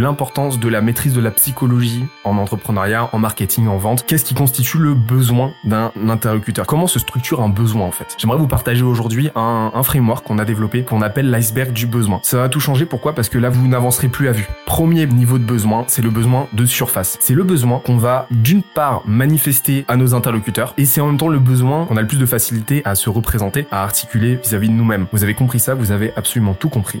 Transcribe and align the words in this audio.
l'importance 0.00 0.58
de 0.58 0.68
la 0.68 0.80
maîtrise 0.80 1.14
de 1.14 1.20
la 1.20 1.30
psychologie 1.30 2.06
en 2.24 2.38
entrepreneuriat, 2.38 3.08
en 3.12 3.18
marketing, 3.18 3.68
en 3.68 3.76
vente. 3.76 4.04
Qu'est-ce 4.06 4.24
qui 4.24 4.34
constitue 4.34 4.78
le 4.78 4.94
besoin 4.94 5.52
d'un 5.64 5.92
interlocuteur? 6.08 6.66
Comment 6.66 6.86
se 6.86 6.98
structure 6.98 7.42
un 7.42 7.48
besoin 7.48 7.86
en 7.86 7.90
fait? 7.90 8.16
J'aimerais 8.18 8.38
vous 8.38 8.48
partager 8.48 8.82
aujourd'hui 8.82 9.30
un, 9.34 9.70
framework 9.82 10.26
qu'on 10.26 10.38
a 10.38 10.44
développé 10.44 10.84
qu'on 10.84 11.02
appelle 11.02 11.30
l'iceberg 11.30 11.72
du 11.72 11.86
besoin. 11.86 12.20
Ça 12.22 12.38
va 12.38 12.48
tout 12.48 12.60
changer, 12.60 12.86
pourquoi? 12.86 13.14
Parce 13.14 13.28
que 13.28 13.38
là 13.38 13.48
vous 13.48 13.66
n'avancerez 13.66 14.08
plus 14.08 14.28
à 14.28 14.32
vue. 14.32 14.48
Premier 14.66 15.06
niveau 15.06 15.38
de 15.38 15.44
besoin, 15.44 15.84
c'est 15.88 16.02
le 16.02 16.10
besoin 16.10 16.48
de 16.52 16.64
surface. 16.66 17.16
C'est 17.20 17.34
le 17.34 17.44
besoin 17.44 17.80
qu'on 17.80 17.96
va 17.96 18.26
d'une 18.30 18.62
part 18.62 19.02
manifester 19.06 19.84
à 19.88 19.96
nos 19.96 20.14
interlocuteurs 20.14 20.74
et 20.78 20.84
c'est 20.84 21.00
en 21.00 21.06
même 21.06 21.18
temps 21.18 21.28
le 21.28 21.38
besoin 21.38 21.86
qu'on 21.86 21.96
a 21.96 22.02
le 22.02 22.06
plus 22.06 22.18
de 22.18 22.26
facilité 22.26 22.82
à 22.84 22.94
se 22.94 23.10
représenter, 23.10 23.66
à 23.70 23.82
articuler 23.82 24.36
vis-à-vis 24.36 24.68
de 24.68 24.74
nous-mêmes. 24.74 25.06
Vous 25.12 25.24
avez 25.24 25.34
compris 25.34 25.60
ça, 25.60 25.74
vous 25.74 25.92
avez 25.92 26.12
absolument 26.16 26.54
tout 26.54 26.68
compris. 26.68 27.00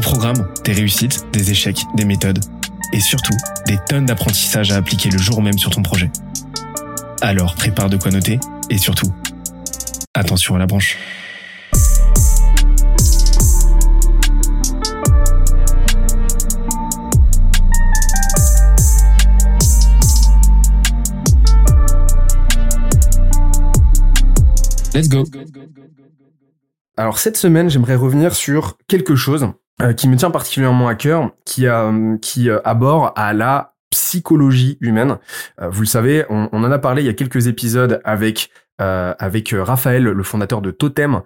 Programme, 0.00 0.48
des 0.64 0.72
réussites, 0.72 1.26
des 1.32 1.50
échecs, 1.50 1.80
des 1.94 2.04
méthodes 2.04 2.38
et 2.92 3.00
surtout 3.00 3.34
des 3.66 3.76
tonnes 3.88 4.06
d'apprentissages 4.06 4.70
à 4.70 4.76
appliquer 4.76 5.10
le 5.10 5.18
jour 5.18 5.42
même 5.42 5.58
sur 5.58 5.70
ton 5.70 5.82
projet. 5.82 6.10
Alors 7.20 7.54
prépare 7.54 7.90
de 7.90 7.96
quoi 7.96 8.10
noter 8.10 8.38
et 8.70 8.78
surtout, 8.78 9.12
attention 10.14 10.54
à 10.54 10.58
la 10.58 10.66
branche. 10.66 10.96
Let's 24.94 25.08
go. 25.08 25.24
Alors 26.96 27.18
cette 27.18 27.36
semaine, 27.36 27.68
j'aimerais 27.68 27.96
revenir 27.96 28.34
sur 28.34 28.78
quelque 28.88 29.16
chose 29.16 29.52
euh, 29.82 29.92
qui 29.92 30.08
me 30.08 30.16
tient 30.16 30.30
particulièrement 30.30 30.88
à 30.88 30.94
cœur, 30.94 31.32
qui, 31.44 31.66
a, 31.66 31.92
qui 32.22 32.48
euh, 32.48 32.60
aborde 32.64 33.12
à 33.14 33.34
la 33.34 33.74
psychologie 33.90 34.78
humaine. 34.80 35.18
Euh, 35.60 35.68
vous 35.68 35.82
le 35.82 35.86
savez, 35.86 36.24
on, 36.30 36.48
en 36.50 36.72
a 36.72 36.78
parlé 36.78 37.02
il 37.02 37.06
y 37.06 37.10
a 37.10 37.14
quelques 37.14 37.46
épisodes 37.46 38.00
avec 38.04 38.50
avec 38.78 39.54
Raphaël, 39.56 40.02
le 40.04 40.22
fondateur 40.22 40.60
de 40.60 40.70
Totem, 40.70 41.22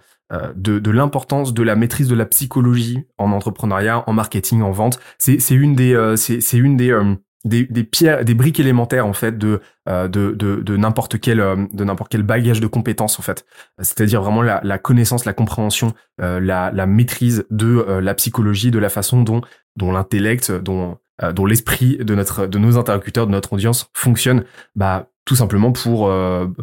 de, 0.54 0.78
de 0.78 0.90
l'importance 0.92 1.52
de 1.52 1.64
la 1.64 1.74
maîtrise 1.74 2.06
de 2.06 2.14
la 2.14 2.24
psychologie 2.24 3.08
en 3.18 3.32
entrepreneuriat, 3.32 4.04
en 4.06 4.12
marketing, 4.12 4.62
en 4.62 4.70
vente. 4.70 5.00
C'est 5.18 5.40
une 5.50 5.74
des 5.74 6.14
c'est 6.16 6.56
une 6.56 6.76
des 6.76 6.96
des, 7.44 7.64
des 7.64 7.84
pierres, 7.84 8.24
des 8.24 8.34
briques 8.34 8.60
élémentaires 8.60 9.06
en 9.06 9.12
fait 9.12 9.38
de 9.38 9.60
de 9.86 10.06
de, 10.06 10.32
de 10.34 10.76
n'importe 10.76 11.18
quel 11.18 11.38
de 11.38 11.84
n'importe 11.84 12.12
quel 12.12 12.22
bagage 12.22 12.60
de 12.60 12.66
compétences 12.66 13.18
en 13.18 13.22
fait. 13.22 13.44
C'est-à-dire 13.78 14.22
vraiment 14.22 14.42
la, 14.42 14.60
la, 14.62 14.78
connaissance, 14.78 15.24
la 15.24 15.32
compréhension, 15.32 15.94
la, 16.18 16.70
la 16.70 16.86
maîtrise 16.86 17.46
de 17.50 17.98
la 18.00 18.14
psychologie, 18.14 18.70
de 18.70 18.78
la 18.78 18.88
façon 18.88 19.22
dont 19.22 19.40
dont 19.76 19.92
l'intellect, 19.92 20.52
dont 20.52 20.98
dont 21.34 21.46
l'esprit 21.46 21.96
de 21.98 22.14
notre 22.14 22.46
de 22.46 22.58
nos 22.58 22.78
interlocuteurs, 22.78 23.26
de 23.26 23.32
notre 23.32 23.52
audience 23.54 23.90
fonctionne. 23.94 24.44
Bah 24.76 25.08
tout 25.24 25.36
simplement 25.36 25.72
pour 25.72 26.12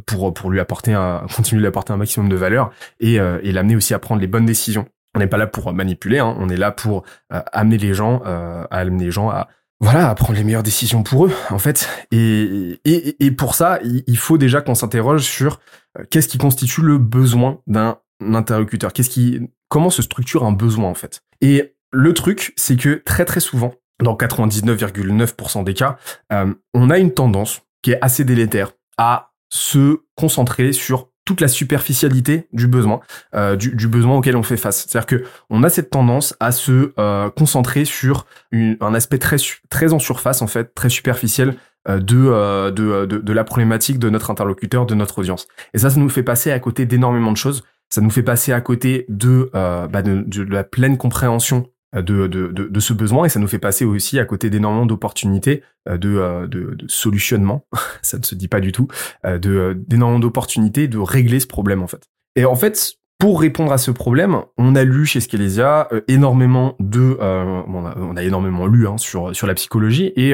pour 0.06 0.34
pour 0.34 0.52
lui 0.52 0.60
apporter 0.60 0.94
un 0.94 1.26
continuer 1.36 1.60
de 1.60 1.64
lui 1.64 1.68
apporter 1.68 1.92
un 1.92 1.98
maximum 1.98 2.30
de 2.30 2.36
valeur 2.36 2.72
et 3.00 3.16
et 3.16 3.52
l'amener 3.52 3.76
aussi 3.76 3.94
à 3.94 4.00
prendre 4.00 4.22
les 4.22 4.28
bonnes 4.28 4.46
décisions. 4.46 4.86
On 5.16 5.20
n'est 5.20 5.28
pas 5.28 5.38
là 5.38 5.48
pour 5.48 5.74
manipuler, 5.74 6.20
hein, 6.20 6.36
on 6.38 6.48
est 6.48 6.58
là 6.58 6.72
pour 6.72 7.04
amener 7.30 7.78
les 7.78 7.94
gens, 7.94 8.22
amener 8.70 9.06
les 9.06 9.12
gens 9.12 9.30
à, 9.30 9.48
voilà, 9.80 10.10
à 10.10 10.16
prendre 10.16 10.38
les 10.38 10.44
meilleures 10.44 10.64
décisions 10.64 11.04
pour 11.04 11.28
eux, 11.28 11.34
en 11.50 11.60
fait. 11.60 11.88
Et, 12.12 12.80
et, 12.84 13.26
et 13.26 13.32
pour 13.32 13.56
ça, 13.56 13.80
il 13.84 14.18
faut 14.18 14.38
déjà 14.38 14.62
qu'on 14.62 14.76
s'interroge 14.76 15.24
sur 15.24 15.60
euh, 15.98 16.04
qu'est-ce 16.10 16.28
qui 16.28 16.38
constitue 16.38 16.82
le 16.82 16.98
besoin 16.98 17.62
d'un 17.68 18.00
interlocuteur? 18.22 18.92
Qu'est-ce 18.92 19.10
qui, 19.10 19.42
comment 19.70 19.90
se 19.90 20.02
structure 20.02 20.44
un 20.44 20.52
besoin, 20.52 20.90
en 20.90 20.96
fait? 20.96 21.22
Et 21.42 21.76
le 21.92 22.14
truc, 22.14 22.54
c'est 22.56 22.76
que 22.76 23.02
très 23.06 23.26
très 23.26 23.40
souvent, 23.40 23.74
dans 24.02 24.16
99,9% 24.16 25.64
des 25.64 25.74
cas, 25.74 25.98
euh, 26.32 26.54
on 26.74 26.90
a 26.90 26.98
une 26.98 27.14
tendance 27.14 27.62
qui 27.82 27.92
est 27.92 28.00
assez 28.02 28.24
délétère 28.24 28.74
à 28.98 29.32
se 29.50 30.02
concentrer 30.16 30.74
sur 30.74 31.10
toute 31.28 31.42
la 31.42 31.50
superficialité 31.50 32.48
du 32.54 32.68
besoin, 32.68 33.02
euh, 33.36 33.58
du, 33.58 33.88
besoin 33.90 34.16
auquel 34.16 34.38
on 34.38 34.44
fait 34.44 34.56
face. 34.56 34.88
C'est-à-dire 34.88 35.06
que 35.06 35.24
on 35.50 35.62
a 35.64 35.70
cette 35.70 35.90
tendance 35.90 36.34
à 36.40 36.54
se 36.54 36.94
euh, 36.98 37.30
concentrer 37.30 37.84
sur 37.84 38.26
un 38.54 38.94
aspect 38.94 39.20
très 39.20 39.94
en 39.94 40.00
surface 40.00 40.42
en 40.42 40.48
fait, 40.48 40.74
très 40.74 40.88
superficiel 40.88 41.56
euh, 41.90 42.00
de, 42.00 43.34
la 43.34 43.44
problématique 43.44 44.00
de 44.00 44.10
notre 44.10 44.32
interlocuteur, 44.32 44.86
de 44.86 44.96
notre 44.96 45.20
audience. 45.20 45.48
Et 45.74 45.80
ça, 45.80 45.90
ça 45.90 46.00
nous 46.00 46.08
fait 46.08 46.24
passer 46.24 46.52
à 46.52 46.60
côté 46.60 46.86
d'énormément 46.86 47.34
de 47.34 47.38
choses. 47.38 47.64
Ça 47.90 48.00
nous 48.00 48.10
fait 48.10 48.24
passer 48.24 48.54
à 48.54 48.62
côté 48.62 49.06
de, 49.10 49.50
bah 49.54 50.02
la 50.50 50.64
pleine 50.64 50.98
compréhension 50.98 51.68
de, 51.94 52.28
de, 52.28 52.48
de, 52.52 52.80
ce 52.80 52.94
besoin 52.94 53.26
et 53.26 53.30
ça 53.30 53.40
nous 53.40 53.48
fait 53.48 53.60
passer 53.60 53.86
aussi 53.86 54.20
à 54.20 54.26
côté 54.26 54.50
d'énormément 54.50 54.86
d'opportunités 54.86 55.64
euh, 55.88 55.98
de, 55.98 56.18
euh, 56.18 56.48
de, 56.48 56.76
de, 56.76 56.86
solutionnement, 56.88 57.66
ça 58.02 58.18
ne 58.18 58.24
se 58.24 58.36
dit 58.36 58.48
pas 58.48 58.60
du 58.60 58.72
tout, 58.72 58.88
euh, 59.26 59.38
de 59.38 59.78
d'énormément 59.88 60.20
d'opportunités 60.20 60.88
de 60.88 60.98
régler 60.98 61.40
ce 61.40 61.48
problème 61.48 61.82
en 61.82 61.88
fait. 61.88 62.04
Et 62.36 62.46
en 62.46 62.56
fait, 62.56 62.96
pour 63.20 63.40
répondre 63.40 63.72
à 63.72 63.78
ce 63.78 63.92
problème, 63.92 64.42
on 64.58 64.76
a 64.76 64.84
lu 64.84 65.06
chez 65.06 65.22
Skelesia 65.22 65.88
énormément 66.08 66.76
de, 66.80 67.18
on, 67.20 68.16
a, 68.16 68.24
énormément 68.24 68.68
lu 68.68 68.88
hein, 68.88 68.98
sur 68.98 69.36
sur 69.36 69.48
la 69.48 69.56
psychologie 69.56 70.14
et 70.16 70.34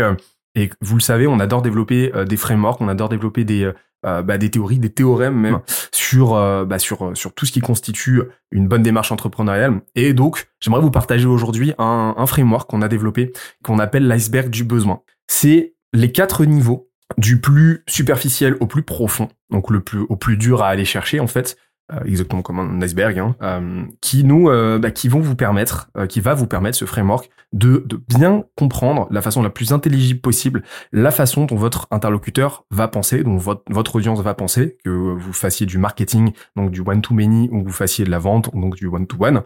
et 0.55 0.69
vous 0.81 0.95
le 0.95 1.01
savez, 1.01 1.25
on 1.25 1.39
adore 1.39 1.61
développer 1.61 2.11
des 2.27 2.35
frameworks, 2.35 2.81
on 2.81 2.89
adore 2.89 3.07
développer 3.07 3.45
des 3.45 3.71
euh, 4.05 4.21
bah, 4.21 4.37
des 4.37 4.51
théories, 4.51 4.79
des 4.79 4.91
théorèmes 4.91 5.35
même 5.35 5.59
sur 5.91 6.35
euh, 6.35 6.65
bah, 6.65 6.79
sur 6.79 7.05
euh, 7.05 7.15
sur 7.15 7.33
tout 7.33 7.45
ce 7.45 7.51
qui 7.51 7.61
constitue 7.61 8.21
une 8.51 8.67
bonne 8.67 8.83
démarche 8.83 9.11
entrepreneuriale. 9.11 9.81
Et 9.95 10.13
donc, 10.13 10.47
j'aimerais 10.59 10.81
vous 10.81 10.91
partager 10.91 11.25
aujourd'hui 11.25 11.73
un, 11.77 12.13
un 12.17 12.25
framework 12.25 12.69
qu'on 12.69 12.81
a 12.81 12.87
développé 12.87 13.31
qu'on 13.63 13.79
appelle 13.79 14.07
l'iceberg 14.07 14.49
du 14.49 14.63
besoin. 14.63 15.01
C'est 15.27 15.75
les 15.93 16.11
quatre 16.11 16.45
niveaux 16.45 16.89
du 17.17 17.39
plus 17.39 17.83
superficiel 17.87 18.57
au 18.59 18.67
plus 18.67 18.83
profond, 18.83 19.29
donc 19.49 19.69
le 19.69 19.81
plus 19.81 19.99
au 20.09 20.15
plus 20.15 20.37
dur 20.37 20.63
à 20.63 20.69
aller 20.69 20.85
chercher 20.85 21.19
en 21.19 21.27
fait, 21.27 21.57
exactement 22.05 22.41
comme 22.41 22.59
un 22.59 22.81
iceberg, 22.81 23.19
hein, 23.19 23.35
euh, 23.41 23.83
qui 24.01 24.23
nous, 24.23 24.49
euh, 24.49 24.79
bah, 24.79 24.91
qui 24.91 25.07
vont 25.07 25.19
vous 25.19 25.35
permettre, 25.35 25.89
qui 26.09 26.21
va 26.21 26.33
vous 26.33 26.47
permettre 26.47 26.77
ce 26.77 26.85
framework 26.85 27.29
de, 27.51 27.83
de 27.85 27.99
bien 28.07 28.45
comprendre 28.57 29.07
la 29.11 29.21
façon 29.21 29.41
la 29.41 29.49
plus 29.49 29.71
intelligible 29.71 30.21
possible, 30.21 30.63
la 30.91 31.11
façon 31.11 31.45
dont 31.45 31.55
votre 31.55 31.87
interlocuteur 31.91 32.65
va 32.71 32.87
penser, 32.87 33.23
dont 33.23 33.37
votre, 33.37 33.63
votre 33.69 33.95
audience 33.95 34.21
va 34.21 34.33
penser, 34.33 34.77
que 34.83 34.89
vous 34.89 35.33
fassiez 35.33 35.65
du 35.65 35.77
marketing, 35.77 36.31
donc 36.55 36.71
du 36.71 36.81
one 36.81 37.01
to 37.01 37.13
many, 37.13 37.49
ou 37.51 37.61
que 37.61 37.67
vous 37.67 37.73
fassiez 37.73 38.05
de 38.05 38.11
la 38.11 38.19
vente, 38.19 38.49
donc 38.55 38.75
du 38.75 38.87
one 38.87 39.07
to 39.07 39.17
one. 39.19 39.41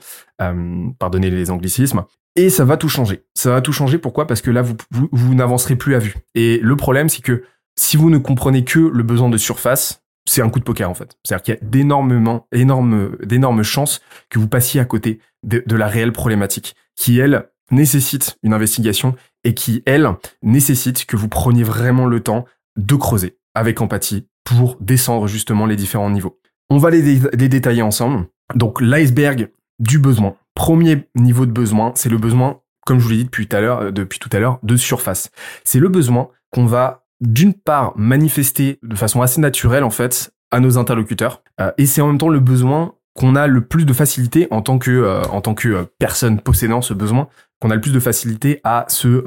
pardonnez 0.99 1.29
les 1.29 1.51
anglicismes. 1.51 2.03
Et 2.37 2.51
ça 2.51 2.65
va 2.65 2.77
tout 2.77 2.87
changer. 2.87 3.23
Ça 3.33 3.49
va 3.49 3.61
tout 3.61 3.73
changer. 3.73 3.97
Pourquoi? 3.97 4.27
Parce 4.27 4.41
que 4.41 4.51
là, 4.51 4.61
vous, 4.61 4.75
vous, 4.91 5.09
vous 5.11 5.33
n'avancerez 5.33 5.75
plus 5.75 5.95
à 5.95 5.99
vue. 5.99 6.15
Et 6.35 6.59
le 6.61 6.75
problème, 6.75 7.09
c'est 7.09 7.23
que 7.23 7.43
si 7.75 7.97
vous 7.97 8.11
ne 8.11 8.19
comprenez 8.19 8.63
que 8.63 8.79
le 8.79 9.03
besoin 9.03 9.29
de 9.29 9.37
surface, 9.37 10.03
c'est 10.27 10.41
un 10.41 10.49
coup 10.49 10.59
de 10.59 10.63
poker 10.63 10.89
en 10.89 10.93
fait. 10.93 11.17
C'est-à-dire 11.23 11.43
qu'il 11.43 11.53
y 11.55 11.57
a 11.57 11.59
d'énormément, 11.61 12.47
énormes, 12.51 13.15
d'énormes 13.23 13.63
chances 13.63 14.01
que 14.29 14.39
vous 14.39 14.47
passiez 14.47 14.79
à 14.79 14.85
côté 14.85 15.19
de, 15.43 15.63
la 15.75 15.87
réelle 15.87 16.11
problématique, 16.11 16.75
qui 16.95 17.17
elle 17.19 17.49
nécessite 17.71 18.37
une 18.43 18.53
investigation 18.53 19.15
et 19.43 19.53
qui 19.53 19.83
elle 19.85 20.09
nécessite 20.43 21.05
que 21.05 21.15
vous 21.15 21.29
preniez 21.29 21.63
vraiment 21.63 22.05
le 22.05 22.21
temps 22.21 22.45
de 22.75 22.95
creuser 22.95 23.37
avec 23.55 23.81
empathie 23.81 24.27
pour 24.43 24.77
descendre 24.79 25.27
justement 25.27 25.65
les 25.65 25.75
différents 25.75 26.09
niveaux. 26.09 26.39
On 26.69 26.77
va 26.77 26.89
les, 26.89 27.19
détailler 27.47 27.81
ensemble. 27.81 28.27
Donc 28.55 28.81
l'iceberg 28.81 29.49
du 29.79 29.99
besoin. 29.99 30.35
Premier 30.53 31.07
niveau 31.15 31.45
de 31.45 31.51
besoin, 31.51 31.93
c'est 31.95 32.09
le 32.09 32.17
besoin, 32.17 32.61
comme 32.85 32.99
je 32.99 33.03
vous 33.03 33.09
l'ai 33.11 33.17
dit 33.17 33.25
depuis 33.25 33.47
tout 33.47 33.57
l'heure, 33.57 33.91
depuis 33.91 34.19
tout 34.19 34.29
à 34.33 34.39
l'heure, 34.39 34.59
de 34.63 34.75
surface. 34.75 35.29
C'est 35.63 35.79
le 35.79 35.89
besoin 35.89 36.29
qu'on 36.51 36.65
va 36.65 37.06
d'une 37.21 37.53
part 37.53 37.93
manifester 37.95 38.79
de 38.83 38.95
façon 38.95 39.21
assez 39.21 39.41
naturelle 39.41 39.83
en 39.83 39.89
fait 39.89 40.31
à 40.51 40.59
nos 40.59 40.77
interlocuteurs. 40.77 41.43
Euh, 41.59 41.71
et 41.77 41.85
c'est 41.85 42.01
en 42.01 42.07
même 42.07 42.17
temps 42.17 42.29
le 42.29 42.39
besoin 42.39 42.93
qu'on 43.15 43.35
a 43.35 43.47
le 43.47 43.61
plus 43.61 43.85
de 43.85 43.93
facilité 43.93 44.47
en 44.51 44.61
tant 44.61 44.77
que 44.77 44.91
euh, 44.91 45.21
en 45.23 45.41
tant 45.41 45.55
que 45.55 45.69
euh, 45.69 45.83
personne 45.99 46.39
possédant 46.39 46.81
ce 46.81 46.93
besoin 46.93 47.27
qu'on 47.59 47.71
a 47.71 47.75
le 47.75 47.81
plus 47.81 47.93
de 47.93 47.99
facilité 47.99 48.61
à 48.63 48.85
se 48.87 49.23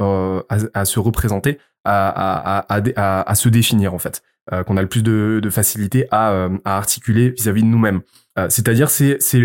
à, 0.75 0.85
se 0.85 1.01
représenter 1.01 1.59
à, 1.85 2.59
à, 2.59 2.77
à, 2.97 3.31
à, 3.31 3.35
se 3.35 3.49
définir 3.49 3.93
en 3.93 3.99
fait. 3.99 4.23
Qu'on 4.67 4.77
a 4.77 4.83
le 4.83 4.89
plus 4.89 5.03
de, 5.03 5.39
de 5.41 5.51
facilité 5.51 6.07
à, 6.11 6.49
à 6.65 6.77
articuler 6.77 7.31
vis-à-vis 7.31 7.63
de 7.63 7.69
nous-mêmes. 7.69 8.03
C'est-à-dire 8.49 8.89
c'est 8.89 9.17
c'est 9.21 9.41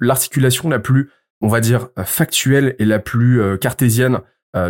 l'articulation 0.00 0.68
la 0.68 0.78
plus 0.78 1.10
on 1.40 1.48
va 1.48 1.60
dire 1.60 1.88
factuelle 2.04 2.76
et 2.78 2.84
la 2.84 3.00
plus 3.00 3.40
cartésienne 3.58 4.20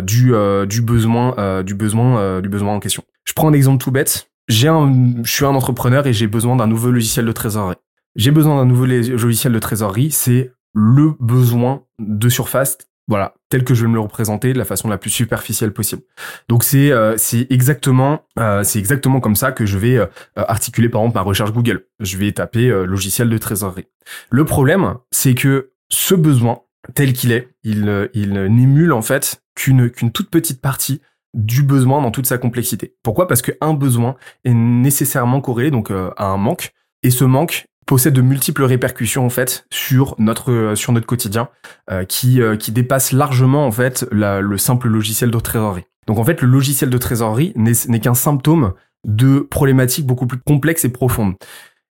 du 0.01 0.33
du 0.67 0.81
besoin 0.81 1.63
du 1.63 1.75
besoin 1.75 2.41
du 2.41 2.49
besoin 2.49 2.73
en 2.73 2.79
question. 2.79 3.03
Je 3.31 3.33
prends 3.33 3.47
un 3.47 3.53
exemple 3.53 3.81
tout 3.81 3.91
bête. 3.91 4.29
J'ai 4.49 4.67
un 4.67 5.23
je 5.23 5.31
suis 5.31 5.45
un 5.45 5.55
entrepreneur 5.55 6.05
et 6.05 6.11
j'ai 6.11 6.27
besoin 6.27 6.57
d'un 6.57 6.67
nouveau 6.67 6.91
logiciel 6.91 7.25
de 7.25 7.31
trésorerie. 7.31 7.77
J'ai 8.17 8.31
besoin 8.31 8.57
d'un 8.57 8.65
nouveau 8.65 8.85
logiciel 8.85 9.53
de 9.53 9.59
trésorerie, 9.59 10.11
c'est 10.11 10.51
le 10.73 11.13
besoin 11.17 11.83
de 11.97 12.27
surface 12.27 12.77
voilà, 13.07 13.35
tel 13.47 13.63
que 13.63 13.73
je 13.73 13.83
vais 13.83 13.87
me 13.87 13.93
le 13.93 14.01
représenter 14.01 14.51
de 14.51 14.57
la 14.57 14.65
façon 14.65 14.89
la 14.89 14.97
plus 14.97 15.09
superficielle 15.09 15.71
possible. 15.71 16.01
Donc 16.49 16.65
c'est 16.65 16.91
euh, 16.91 17.15
c'est 17.15 17.47
exactement 17.49 18.25
euh, 18.37 18.63
c'est 18.63 18.79
exactement 18.79 19.21
comme 19.21 19.37
ça 19.37 19.53
que 19.53 19.65
je 19.65 19.77
vais 19.77 19.95
euh, 19.95 20.07
articuler 20.35 20.89
par 20.89 20.99
exemple 20.99 21.15
ma 21.15 21.21
recherche 21.21 21.53
Google. 21.53 21.85
Je 22.01 22.17
vais 22.17 22.33
taper 22.33 22.67
logiciel 22.85 23.29
de 23.29 23.37
trésorerie. 23.37 23.87
Le 24.29 24.43
problème, 24.43 24.95
c'est 25.11 25.35
que 25.35 25.71
ce 25.87 26.15
besoin 26.15 26.63
tel 26.95 27.13
qu'il 27.13 27.31
est, 27.31 27.47
il 27.63 28.09
il 28.13 28.33
n'émule 28.33 28.91
en 28.91 29.01
fait 29.01 29.41
qu'une 29.55 29.89
qu'une 29.89 30.11
toute 30.11 30.29
petite 30.29 30.59
partie 30.59 31.01
du 31.33 31.63
besoin 31.63 32.01
dans 32.01 32.11
toute 32.11 32.25
sa 32.25 32.37
complexité. 32.37 32.95
Pourquoi? 33.03 33.27
Parce 33.27 33.41
qu'un 33.41 33.73
besoin 33.73 34.15
est 34.43 34.53
nécessairement 34.53 35.41
corrélé 35.41 35.71
donc 35.71 35.91
à 35.91 36.25
un 36.25 36.37
manque 36.37 36.73
et 37.03 37.09
ce 37.09 37.23
manque 37.23 37.65
possède 37.91 38.13
de 38.13 38.21
multiples 38.21 38.63
répercussions 38.63 39.25
en 39.25 39.29
fait 39.29 39.65
sur 39.69 40.15
notre 40.17 40.51
euh, 40.51 40.75
sur 40.75 40.93
notre 40.93 41.05
quotidien 41.05 41.49
euh, 41.89 42.05
qui 42.05 42.41
euh, 42.41 42.55
qui 42.55 42.71
dépasse 42.71 43.11
largement 43.11 43.65
en 43.65 43.71
fait 43.71 44.05
le 44.11 44.57
simple 44.57 44.87
logiciel 44.87 45.29
de 45.29 45.39
trésorerie. 45.39 45.83
Donc 46.07 46.17
en 46.17 46.23
fait 46.23 46.41
le 46.41 46.47
logiciel 46.47 46.89
de 46.89 46.97
trésorerie 46.97 47.51
n'est 47.57 47.99
qu'un 47.99 48.13
symptôme 48.13 48.73
de 49.05 49.39
problématiques 49.39 50.05
beaucoup 50.05 50.25
plus 50.25 50.39
complexes 50.39 50.85
et 50.85 50.89
profondes. 50.89 51.33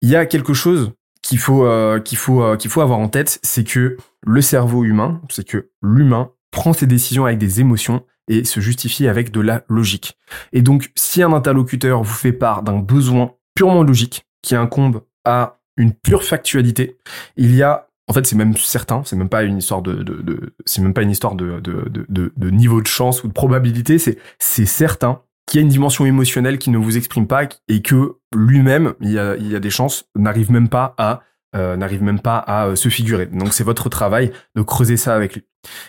Il 0.02 0.10
y 0.10 0.16
a 0.16 0.26
quelque 0.26 0.56
chose 0.56 0.94
qu'il 1.22 1.38
faut 1.38 1.68
qu'il 2.04 2.18
faut 2.18 2.58
qu'il 2.58 2.72
faut 2.72 2.82
avoir 2.82 2.98
en 2.98 3.08
tête, 3.08 3.40
c'est 3.44 3.64
que 3.64 3.98
le 4.26 4.42
cerveau 4.42 4.84
humain, 4.84 5.22
c'est 5.30 5.48
que 5.48 5.70
l'humain 5.82 6.32
prend 6.54 6.72
ses 6.72 6.88
décisions 6.88 7.26
avec 7.26 7.40
des 7.40 7.60
émotions 7.60 8.06
et 8.30 8.46
se 8.46 8.62
justifie 8.62 9.08
avec 9.08 9.32
de 9.32 9.42
la 9.42 9.64
logique. 9.68 10.18
Et 10.54 10.62
donc 10.62 10.92
si 10.96 11.22
un 11.22 11.34
interlocuteur 11.34 12.04
vous 12.04 12.14
fait 12.14 12.32
part 12.32 12.64
d'un 12.64 12.80
besoin 12.80 13.34
purement 13.56 13.84
logique 13.84 14.26
qui 14.42 14.56
incombe 14.56 15.02
à 15.26 15.60
une 15.76 15.94
pure 15.94 16.24
factualité. 16.24 16.98
Il 17.36 17.56
y 17.56 17.64
a 17.64 17.88
en 18.10 18.14
fait, 18.14 18.28
c'est 18.28 18.36
même 18.36 18.56
certain, 18.58 19.02
c'est 19.06 19.16
même 19.16 19.30
pas 19.30 19.44
une 19.44 19.58
histoire 19.58 19.82
de, 19.82 20.54
même 20.78 20.94
pas 20.94 21.04
une 21.04 21.12
histoire 21.12 21.36
de, 21.36 22.50
niveau 22.52 22.82
de 22.82 22.88
chance 22.88 23.24
ou 23.24 23.30
de 23.30 23.34
probabilité, 23.34 23.98
c'est, 23.98 24.18
certain 24.66 25.22
qu'il 25.48 25.60
y 25.60 25.64
a 25.64 25.64
une 25.64 25.72
dimension 25.72 26.06
émotionnelle 26.06 26.58
qui 26.58 26.70
ne 26.70 26.78
vous 26.78 26.98
exprime 26.98 27.28
pas 27.28 27.48
et 27.70 27.82
que 27.82 28.18
lui-même, 28.36 28.94
il 29.00 29.12
y 29.12 29.18
a 29.18 29.60
des 29.60 29.70
chances, 29.70 30.06
n'arrive 30.16 30.52
même 30.52 30.68
pas 30.68 30.94
à, 30.98 31.22
euh, 31.56 31.76
n'arrive 31.76 32.04
même 32.04 32.20
pas 32.20 32.38
à 32.38 32.68
euh, 32.68 32.76
se 32.76 32.90
figurer. 32.90 33.28
Donc 33.28 33.54
c'est 33.54 33.64
votre 33.64 33.90
travail 33.90 34.32
de 34.56 34.62
creuser 34.62 34.98
ça 34.98 35.16
avec 35.16 35.36
lui. 35.36 35.44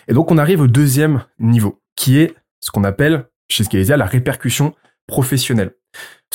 Et 0.07 0.13
donc 0.13 0.31
on 0.31 0.37
arrive 0.37 0.61
au 0.61 0.67
deuxième 0.67 1.23
niveau, 1.39 1.81
qui 1.95 2.19
est 2.19 2.35
ce 2.59 2.71
qu'on 2.71 2.83
appelle 2.83 3.25
chez 3.49 3.63
Scalesia 3.63 3.97
la 3.97 4.05
répercussion 4.05 4.73
professionnelle. 5.07 5.71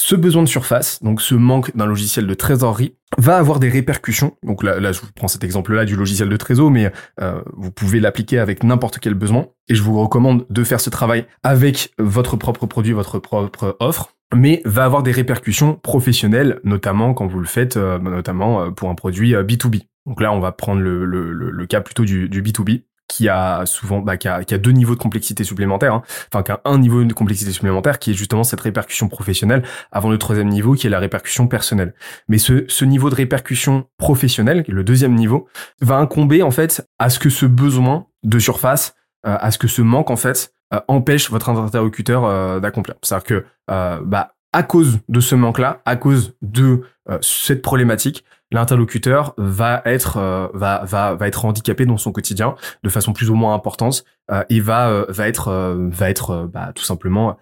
Ce 0.03 0.15
besoin 0.15 0.43
de 0.43 0.49
surface, 0.49 1.03
donc 1.03 1.21
ce 1.21 1.35
manque 1.35 1.77
d'un 1.77 1.85
logiciel 1.85 2.27
de 2.27 2.33
trésorerie, 2.33 2.97
va 3.19 3.37
avoir 3.37 3.61
des 3.61 3.69
répercussions. 3.69 4.35
Donc 4.43 4.63
là, 4.63 4.81
là 4.81 4.93
je 4.93 5.01
vous 5.03 5.09
prends 5.15 5.29
cet 5.29 5.45
exemple-là 5.45 5.85
du 5.85 5.95
logiciel 5.95 6.31
de 6.31 6.37
trésor, 6.39 6.71
mais 6.71 6.91
euh, 7.21 7.43
vous 7.53 7.71
pouvez 7.71 8.01
l'appliquer 8.01 8.39
avec 8.39 8.65
n'importe 8.65 8.99
quel 8.99 9.13
besoin. 9.13 9.49
Et 9.69 9.75
je 9.75 9.83
vous 9.83 10.01
recommande 10.01 10.47
de 10.49 10.65
faire 10.65 10.81
ce 10.81 10.89
travail 10.89 11.27
avec 11.43 11.93
votre 11.99 12.37
propre 12.37 12.65
produit, 12.65 12.93
votre 12.93 13.19
propre 13.19 13.77
offre 13.79 14.15
mais 14.35 14.63
va 14.65 14.85
avoir 14.85 15.03
des 15.03 15.11
répercussions 15.11 15.75
professionnelles, 15.75 16.61
notamment 16.63 17.15
quand 17.15 17.27
vous 17.27 17.41
le 17.41 17.47
faites, 17.47 17.77
euh, 17.77 17.99
notamment 17.99 18.63
euh, 18.63 18.71
pour 18.71 18.89
un 18.89 18.95
produit 18.95 19.35
B2B. 19.35 19.83
Donc 20.07 20.23
là, 20.23 20.33
on 20.33 20.41
va 20.41 20.53
prendre 20.53 20.81
le, 20.81 21.67
cas 21.67 21.83
plutôt 21.83 22.05
du, 22.05 22.29
du 22.29 22.41
B2B 22.41 22.85
qui 23.11 23.29
a 23.29 23.67
souvent 23.67 23.99
bah, 23.99 24.17
qui, 24.17 24.29
a, 24.29 24.37
a 24.37 24.59
deux 24.59 24.71
niveaux 24.71 24.95
de 24.95 25.01
complexité 25.01 25.43
supplémentaires, 25.43 25.95
hein. 25.95 26.03
enfin 26.33 26.45
qui 26.45 26.53
a 26.53 26.61
un 26.65 26.79
niveau 26.79 27.03
de 27.03 27.13
complexité 27.13 27.51
supplémentaire 27.51 27.99
qui 27.99 28.13
est 28.13 28.15
justement 28.15 28.45
cette 28.45 28.61
répercussion 28.61 29.09
professionnelle 29.09 29.65
avant 29.91 30.11
le 30.11 30.17
troisième 30.17 30.49
niveau 30.49 30.75
qui 30.75 30.87
est 30.87 30.91
la 30.91 31.01
répercussion 31.01 31.49
personnelle. 31.49 31.93
Mais 32.29 32.39
ce, 32.39 32.65
ce 32.69 32.85
niveau 32.85 33.11
de 33.11 33.17
répercussion 33.17 33.87
professionnelle, 33.99 34.65
le 34.69 34.85
deuxième 34.85 35.17
niveau, 35.17 35.49
va 35.81 35.97
incomber 35.97 36.43
en 36.43 36.53
fait 36.53 36.87
à 37.01 37.11
ce 37.11 37.19
que 37.19 37.31
ce 37.31 37.47
besoin 37.47 38.07
de 38.23 38.39
surface, 38.39 38.95
euh, 39.27 39.37
à 39.41 39.51
ce 39.51 39.59
que 39.59 39.67
ce 39.67 39.83
manque 39.83 40.11
en 40.11 40.17
fait 40.17 40.55
euh, 40.73 40.81
empêche 40.87 41.31
votre 41.31 41.49
interlocuteur 41.49 42.25
euh, 42.25 42.61
d'accomplir. 42.61 42.95
C'est-à-dire 43.03 43.25
que 43.25 43.45
bah 43.69 44.35
à 44.53 44.63
cause 44.63 44.99
de 45.09 45.21
ce 45.21 45.35
manque-là, 45.35 45.81
à 45.85 45.97
cause 45.97 46.35
de 46.43 46.83
cette 47.21 47.63
problématique, 47.63 48.25
l'interlocuteur 48.53 49.35
va 49.37 49.83
être 49.85 50.17
euh, 50.17 50.49
va 50.55 50.85
va 50.85 51.15
va 51.15 51.29
être 51.29 51.45
handicapé 51.45 51.87
dans 51.87 51.97
son 51.97 52.13
quotidien 52.13 52.55
de 52.83 52.89
façon 52.89 53.13
plus 53.13 53.31
ou 53.31 53.35
moins 53.35 53.55
importante 53.55 54.05
euh, 54.31 54.45
et 54.49 54.61
va 54.61 54.91
euh, 54.91 55.05
va 55.09 55.29
être 55.29 55.79
va 55.91 56.11
être 56.11 56.49
bah, 56.53 56.73
tout 56.75 56.85
simplement 56.85 57.37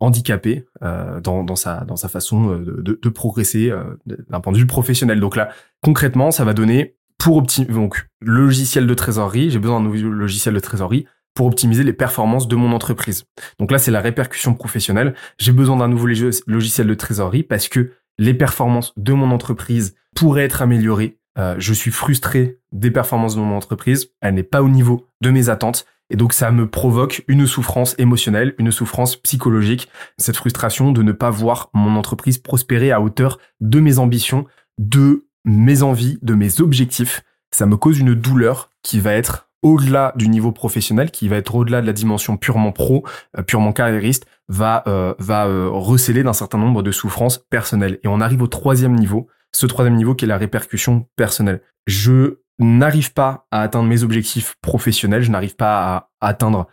handicapé 0.00 0.66
dans 0.82 1.42
dans 1.42 1.56
sa 1.56 1.84
dans 1.84 1.96
sa 1.96 2.08
façon 2.08 2.56
de, 2.56 2.82
de, 2.82 2.98
de 3.02 3.08
progresser 3.08 3.72
d'un 4.04 4.40
point 4.40 4.52
de 4.52 4.58
vue 4.58 4.66
professionnel. 4.66 5.18
Donc 5.18 5.34
là 5.34 5.48
concrètement, 5.82 6.30
ça 6.30 6.44
va 6.44 6.52
donner 6.52 6.96
pour 7.18 7.38
optimiser 7.38 7.72
donc 7.72 8.06
logiciel 8.20 8.86
de 8.86 8.92
trésorerie, 8.92 9.48
j'ai 9.48 9.58
besoin 9.58 9.80
d'un 9.80 9.88
nouveau 9.88 10.10
logiciel 10.10 10.54
de 10.54 10.60
trésorerie 10.60 11.06
pour 11.36 11.46
optimiser 11.46 11.84
les 11.84 11.92
performances 11.92 12.48
de 12.48 12.56
mon 12.56 12.72
entreprise. 12.72 13.26
Donc 13.60 13.70
là, 13.70 13.78
c'est 13.78 13.92
la 13.92 14.00
répercussion 14.00 14.54
professionnelle. 14.54 15.14
J'ai 15.38 15.52
besoin 15.52 15.76
d'un 15.76 15.86
nouveau 15.86 16.08
logiciel 16.46 16.86
de 16.88 16.94
trésorerie 16.94 17.44
parce 17.44 17.68
que 17.68 17.92
les 18.18 18.34
performances 18.34 18.92
de 18.96 19.12
mon 19.12 19.30
entreprise 19.30 19.94
pourraient 20.16 20.44
être 20.44 20.62
améliorées. 20.62 21.18
Euh, 21.38 21.54
je 21.58 21.74
suis 21.74 21.90
frustré 21.90 22.58
des 22.72 22.90
performances 22.90 23.36
de 23.36 23.40
mon 23.40 23.54
entreprise. 23.54 24.10
Elle 24.22 24.34
n'est 24.34 24.42
pas 24.42 24.62
au 24.62 24.70
niveau 24.70 25.06
de 25.20 25.30
mes 25.30 25.50
attentes. 25.50 25.84
Et 26.08 26.16
donc 26.16 26.32
ça 26.32 26.50
me 26.50 26.68
provoque 26.68 27.22
une 27.28 27.46
souffrance 27.46 27.94
émotionnelle, 27.98 28.54
une 28.58 28.72
souffrance 28.72 29.16
psychologique, 29.16 29.88
cette 30.18 30.36
frustration 30.36 30.92
de 30.92 31.02
ne 31.02 31.12
pas 31.12 31.30
voir 31.30 31.68
mon 31.74 31.96
entreprise 31.96 32.38
prospérer 32.38 32.92
à 32.92 33.00
hauteur 33.02 33.38
de 33.60 33.80
mes 33.80 33.98
ambitions, 33.98 34.46
de 34.78 35.26
mes 35.44 35.82
envies, 35.82 36.18
de 36.22 36.34
mes 36.34 36.60
objectifs. 36.60 37.22
Ça 37.50 37.66
me 37.66 37.76
cause 37.76 37.98
une 37.98 38.14
douleur 38.14 38.70
qui 38.82 39.00
va 39.00 39.12
être 39.12 39.45
au-delà 39.66 40.12
du 40.14 40.28
niveau 40.28 40.52
professionnel, 40.52 41.10
qui 41.10 41.26
va 41.26 41.36
être 41.36 41.56
au-delà 41.56 41.80
de 41.82 41.86
la 41.86 41.92
dimension 41.92 42.36
purement 42.36 42.70
pro, 42.70 43.04
euh, 43.36 43.42
purement 43.42 43.72
carriériste, 43.72 44.24
va 44.48 44.84
euh, 44.86 45.12
euh, 45.28 46.22
d'un 46.22 46.32
certain 46.32 46.58
nombre 46.58 46.84
de 46.84 46.92
souffrances 46.92 47.38
personnelles. 47.50 47.98
Et 48.04 48.08
on 48.08 48.20
arrive 48.20 48.42
au 48.42 48.46
troisième 48.46 48.94
niveau, 48.94 49.26
ce 49.52 49.66
troisième 49.66 49.96
niveau 49.96 50.14
qui 50.14 50.24
est 50.24 50.28
la 50.28 50.36
répercussion 50.36 51.08
personnelle. 51.16 51.62
Je 51.88 52.38
n'arrive 52.60 53.12
pas 53.12 53.48
à 53.50 53.62
atteindre 53.62 53.88
mes 53.88 54.04
objectifs 54.04 54.54
professionnels, 54.62 55.22
je 55.22 55.32
n'arrive 55.32 55.56
pas 55.56 56.08
à, 56.20 56.28
atteindre 56.28 56.68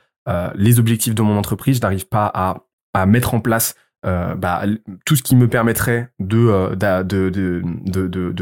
les 0.56 0.80
objectifs 0.80 1.16
de 1.16 1.22
mon 1.22 1.38
entreprise, 1.38 1.78
je 1.78 1.82
n'arrive 1.82 2.08
pas 2.08 2.32
à, 2.94 3.06
mettre 3.06 3.34
en 3.34 3.42
place 3.42 3.76
bah, 4.04 4.64
tout 5.06 5.18
ce 5.18 5.24
qui 5.24 5.36
me 5.36 5.50
permettrait 5.50 6.10
de, 6.20 6.74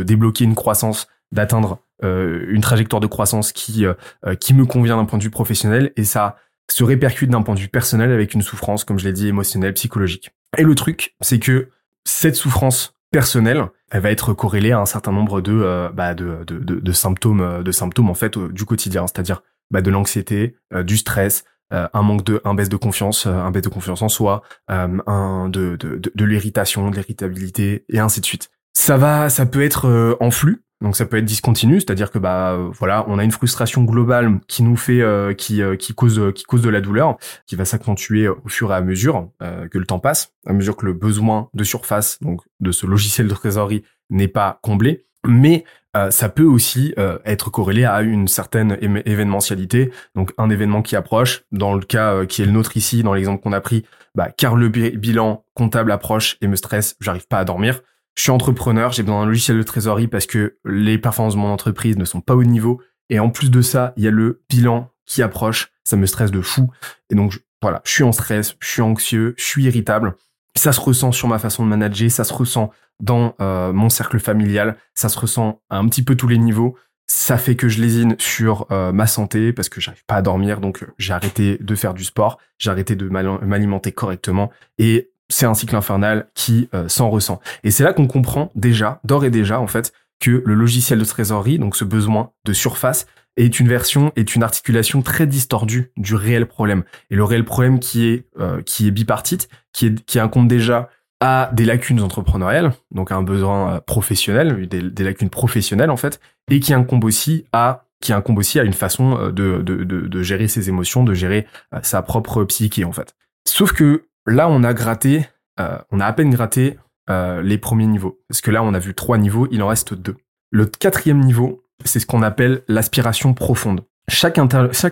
débloquer 0.04 0.44
une 0.44 0.54
croissance, 0.54 1.08
d'atteindre 1.32 1.72
euh, 1.74 1.91
une 2.04 2.62
trajectoire 2.62 3.00
de 3.00 3.08
croissance 3.08 3.52
qui 3.52 3.86
euh, 3.86 3.94
euh, 4.26 4.36
qui 4.36 4.54
me 4.54 4.66
convient 4.66 4.98
d'un 4.98 5.06
point 5.06 5.18
de 5.18 5.24
vue 5.24 5.30
professionnel 5.30 5.92
et 5.96 6.04
ça 6.04 6.38
se 6.70 6.84
répercute 6.84 7.30
d'un 7.30 7.42
point 7.42 7.56
de 7.56 7.60
vue 7.60 7.68
personnel 7.68 8.12
avec 8.12 8.34
une 8.34 8.42
souffrance, 8.42 8.86
comme 8.86 8.98
je 8.98 9.06
l'ai 9.06 9.14
dit, 9.14 9.28
émotionnelle, 9.28 9.74
psychologique. 9.74 10.32
Et 10.58 10.64
le 10.64 10.74
truc, 10.76 11.16
c'est 11.22 11.40
que 11.40 11.70
cette 12.06 12.36
souffrance 12.36 12.96
personnelle, 13.12 13.66
elle 13.92 14.02
va 14.02 14.12
être 14.12 14.34
corrélée 14.34 14.72
à 14.72 14.80
un 14.80 14.86
certain 14.86 15.12
nombre 15.12 15.42
de, 15.42 15.90
bah 15.94 16.14
de, 16.14 16.46
de, 16.48 16.60
de, 16.60 16.92
symptômes, 16.94 17.62
de 17.62 17.72
symptômes 17.74 18.10
en 18.10 18.14
fait 18.14 18.38
du 18.38 18.64
quotidien, 18.64 19.06
c'est-à-dire 19.06 19.44
bah, 19.70 19.82
de 19.82 19.92
l'anxiété, 19.92 20.56
du 20.74 20.96
stress, 20.96 21.44
un 21.72 22.02
manque 22.02 22.24
de, 22.24 22.42
un 22.46 22.54
baisse 22.54 22.70
de 22.70 22.78
confiance, 22.78 23.26
un 23.26 23.52
baisse 23.52 23.64
de 23.64 23.70
confiance 23.70 24.02
en 24.02 24.08
soi, 24.08 24.42
un 24.70 25.50
de, 25.50 25.76
de, 25.76 25.98
de, 25.98 26.12
de 26.16 26.26
l'irritation, 26.26 26.90
de 26.90 26.96
l'irritabilité 26.96 27.84
et 27.90 28.00
ainsi 28.00 28.22
de 28.22 28.26
suite. 28.26 28.50
Ça 28.74 28.96
va, 28.96 29.28
ça 29.28 29.46
peut 29.46 29.62
être 29.62 30.16
en 30.22 30.32
flux, 30.32 30.64
donc 30.82 30.96
ça 30.96 31.06
peut 31.06 31.18
être 31.18 31.26
discontinu, 31.26 31.80
c'est-à-dire 31.80 32.12
que 32.12 32.20
bah 32.20 32.58
voilà, 32.74 33.06
on 33.08 33.20
a 33.20 33.24
une 33.24 33.32
frustration 33.32 33.84
globale 33.84 34.40
qui 34.48 34.64
nous 34.64 34.76
fait 34.76 35.02
euh, 35.02 35.34
qui 35.34 35.62
euh, 35.62 35.76
qui 35.76 35.94
cause 35.94 36.32
qui 36.34 36.44
cause 36.44 36.62
de 36.62 36.70
la 36.70 36.82
douleur, 36.82 37.18
qui 37.46 37.56
va 37.56 37.66
s'accentuer 37.66 38.28
au 38.28 38.48
fur 38.48 38.72
et 38.72 38.76
à 38.76 38.82
mesure 38.82 39.30
euh, 39.42 39.68
que 39.68 39.78
le 39.78 39.86
temps 39.86 40.00
passe, 40.00 40.34
à 40.46 40.54
mesure 40.54 40.76
que 40.76 40.86
le 40.86 40.94
besoin 40.94 41.50
de 41.54 41.64
surface 41.64 42.18
donc 42.22 42.42
de 42.60 42.72
ce 42.72 42.88
logiciel 42.88 43.28
de 43.28 43.34
trésorerie 43.34 43.84
n'est 44.10 44.28
pas 44.28 44.60
comblé, 44.62 45.06
mais 45.26 45.64
ça 46.10 46.30
peut 46.30 46.46
aussi 46.46 46.96
être 47.26 47.52
corrélé 47.52 47.84
à 47.84 48.02
une 48.02 48.30
certaine 48.30 48.78
événementialité, 49.06 49.92
donc 50.16 50.32
un 50.38 50.50
événement 50.50 50.82
qui 50.82 50.96
approche, 50.96 51.44
dans 51.52 51.74
le 51.74 51.82
cas 51.82 52.26
qui 52.26 52.42
est 52.42 52.46
le 52.46 52.54
nôtre 52.54 52.78
ici, 52.78 53.04
dans 53.04 53.14
l'exemple 53.14 53.44
qu'on 53.44 53.52
a 53.52 53.60
pris, 53.60 53.84
bah, 54.16 54.30
car 54.32 54.56
le 54.56 54.70
bilan 54.70 55.44
comptable 55.54 55.92
approche 55.92 56.38
et 56.40 56.48
me 56.48 56.56
stresse, 56.56 56.96
j'arrive 57.02 57.28
pas 57.28 57.40
à 57.40 57.44
dormir 57.44 57.82
je 58.16 58.24
suis 58.24 58.32
entrepreneur, 58.32 58.92
j'ai 58.92 59.04
besoin 59.04 59.22
d'un 59.22 59.28
logiciel 59.28 59.58
de 59.58 59.64
trésorerie 59.64 60.08
parce 60.08 60.26
que 60.26 60.58
les 60.66 60.98
performances 60.98 61.36
de 61.36 61.40
mon 61.40 61.52
entreprise 61.52 61.98
ne 61.98 62.06
sont 62.06 62.22
pas 62.22 62.36
au 62.36 62.44
niveau. 62.44 62.82
Et 63.10 63.20
en 63.20 63.30
plus 63.30 63.52
de 63.52 63.62
ça, 63.62 63.94
il 63.98 64.04
y 64.04 64.08
a 64.08 64.12
le 64.12 64.42
bilan 64.50 64.92
qui 65.06 65.22
approche. 65.22 65.72
Ça 65.84 65.98
me 65.98 66.06
stresse 66.06 66.32
de 66.32 66.42
fou. 66.42 66.70
Et 67.10 67.16
donc, 67.16 67.40
voilà, 67.62 67.82
je 67.86 67.92
suis 67.92 68.04
en 68.04 68.12
stress, 68.12 68.56
je 68.60 68.68
suis 68.68 68.82
anxieux, 68.82 69.34
je 69.38 69.44
suis 69.44 69.64
irritable. 69.66 70.16
Ça 70.56 70.72
se 70.74 70.82
ressent 70.82 71.12
sur 71.12 71.28
ma 71.28 71.40
façon 71.40 71.64
de 71.64 71.70
manager, 71.70 72.12
ça 72.12 72.24
se 72.24 72.34
ressent 72.34 72.72
dans 73.00 73.36
euh, 73.42 73.74
mon 73.74 73.90
cercle 73.90 74.20
familial, 74.20 74.78
ça 74.94 75.10
se 75.10 75.18
ressent 75.18 75.62
à 75.70 75.78
un 75.78 75.88
petit 75.88 76.04
peu 76.04 76.16
tous 76.16 76.28
les 76.28 76.38
niveaux. 76.38 76.76
Ça 77.08 77.38
fait 77.38 77.56
que 77.56 77.68
je 77.68 77.82
lésine 77.82 78.16
sur 78.20 78.68
euh, 78.72 78.92
ma 78.92 79.08
santé 79.08 79.54
parce 79.54 79.70
que 79.70 79.82
j'arrive 79.82 80.06
pas 80.06 80.16
à 80.16 80.22
dormir, 80.22 80.62
donc 80.62 80.86
j'ai 80.98 81.14
arrêté 81.14 81.58
de 81.60 81.76
faire 81.76 81.94
du 81.94 82.04
sport, 82.04 82.38
j'ai 82.58 82.70
arrêté 82.70 82.96
de 82.96 83.10
m'alimenter 83.10 83.92
correctement 83.92 84.50
et 84.78 85.12
c'est 85.32 85.46
un 85.46 85.54
cycle 85.54 85.76
infernal 85.76 86.28
qui 86.36 86.70
s'en 86.88 87.10
ressent. 87.10 87.40
Et 87.64 87.72
c'est 87.72 87.84
là 87.84 87.94
qu'on 87.94 88.08
comprend 88.08 88.52
déjà, 88.56 89.00
d'ores 89.04 89.26
et 89.26 89.30
déjà 89.30 89.60
en 89.60 89.68
fait, 89.68 89.94
que 90.20 90.44
le 90.46 90.54
logiciel 90.54 91.00
de 91.00 91.06
trésorerie, 91.06 91.60
donc 91.60 91.76
ce 91.76 91.84
besoin 91.84 92.32
de 92.46 92.54
surface, 92.54 93.08
est 93.38 93.60
une 93.60 93.68
version, 93.68 94.12
est 94.16 94.36
une 94.36 94.44
articulation 94.44 95.02
très 95.02 95.26
distordue 95.26 95.92
du 95.98 96.16
réel 96.16 96.46
problème. 96.46 96.84
Et 97.10 97.16
le 97.16 97.24
réel 97.24 97.46
problème 97.46 97.80
qui 97.80 98.08
est, 98.08 98.26
euh, 98.40 98.62
qui 98.62 98.88
est 98.88 98.92
bipartite, 98.92 99.50
qui, 99.74 99.88
est, 99.88 100.06
qui 100.06 100.20
incombe 100.20 100.48
déjà 100.48 100.90
à 101.20 101.50
des 101.54 101.66
lacunes 101.66 102.02
entrepreneuriales, 102.02 102.74
donc 102.92 103.12
à 103.12 103.16
un 103.16 103.24
besoin 103.24 103.76
euh, 103.76 103.80
professionnel, 103.80 104.68
des, 104.68 104.82
des, 104.82 105.04
lacunes 105.04 105.30
professionnelles 105.30 105.92
en 105.92 105.98
fait, 105.98 106.20
et 106.50 106.60
qui 106.60 106.74
incombe 106.74 107.04
aussi 107.04 107.46
à 107.54 107.86
qui 108.02 108.14
incombe 108.14 108.40
aussi 108.40 108.60
à 108.60 108.64
une 108.64 108.74
façon 108.74 109.18
euh, 109.18 109.32
de, 109.32 109.62
de, 109.62 109.84
de, 109.84 110.02
de 110.02 110.24
gérer 110.24 110.48
ses 110.48 110.70
émotions, 110.70 111.04
de 111.04 111.14
gérer 111.14 111.48
sa 111.84 112.02
propre 112.02 112.44
psyché 112.44 112.84
en 112.84 112.92
fait. 112.92 113.16
Sauf 113.48 113.72
que 113.72 114.06
là, 114.26 114.50
on 114.50 114.64
a 114.64 114.74
gratté, 114.74 115.28
on 115.58 116.00
a 116.00 116.06
à 116.06 116.14
peine 116.14 116.30
gratté 116.30 116.78
les 117.10 117.58
premiers 117.58 117.88
niveaux, 117.88 118.22
parce 118.28 118.42
que 118.42 118.52
là, 118.52 118.64
on 118.64 118.74
a 118.74 118.80
vu 118.80 118.94
trois 118.94 119.18
niveaux, 119.18 119.48
il 119.52 119.62
en 119.62 119.68
reste 119.68 119.94
deux. 119.94 120.16
Le 120.52 120.66
quatrième 120.66 121.20
niveau, 121.20 121.64
c'est 121.86 122.00
ce 122.00 122.06
qu'on 122.06 122.22
appelle 122.22 122.64
l'aspiration 122.68 123.34
profonde. 123.34 123.82
Chaque, 124.10 124.38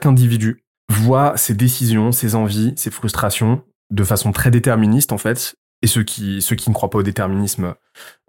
individu 0.06 0.64
voit 0.90 1.36
ses 1.38 1.54
décisions, 1.54 2.12
ses 2.12 2.36
envies, 2.36 2.74
ses 2.78 2.92
frustrations 2.92 3.64
de 3.92 4.04
façon 4.04 4.32
très 4.32 4.52
déterministe 4.52 5.12
en 5.12 5.18
fait. 5.18 5.56
Et 5.82 5.88
ceux 5.88 6.04
qui 6.04 6.42
ceux 6.42 6.56
qui 6.56 6.70
ne 6.70 6.76
croient 6.76 6.90
pas 6.90 7.00
au 7.00 7.04
déterminisme, 7.04 7.74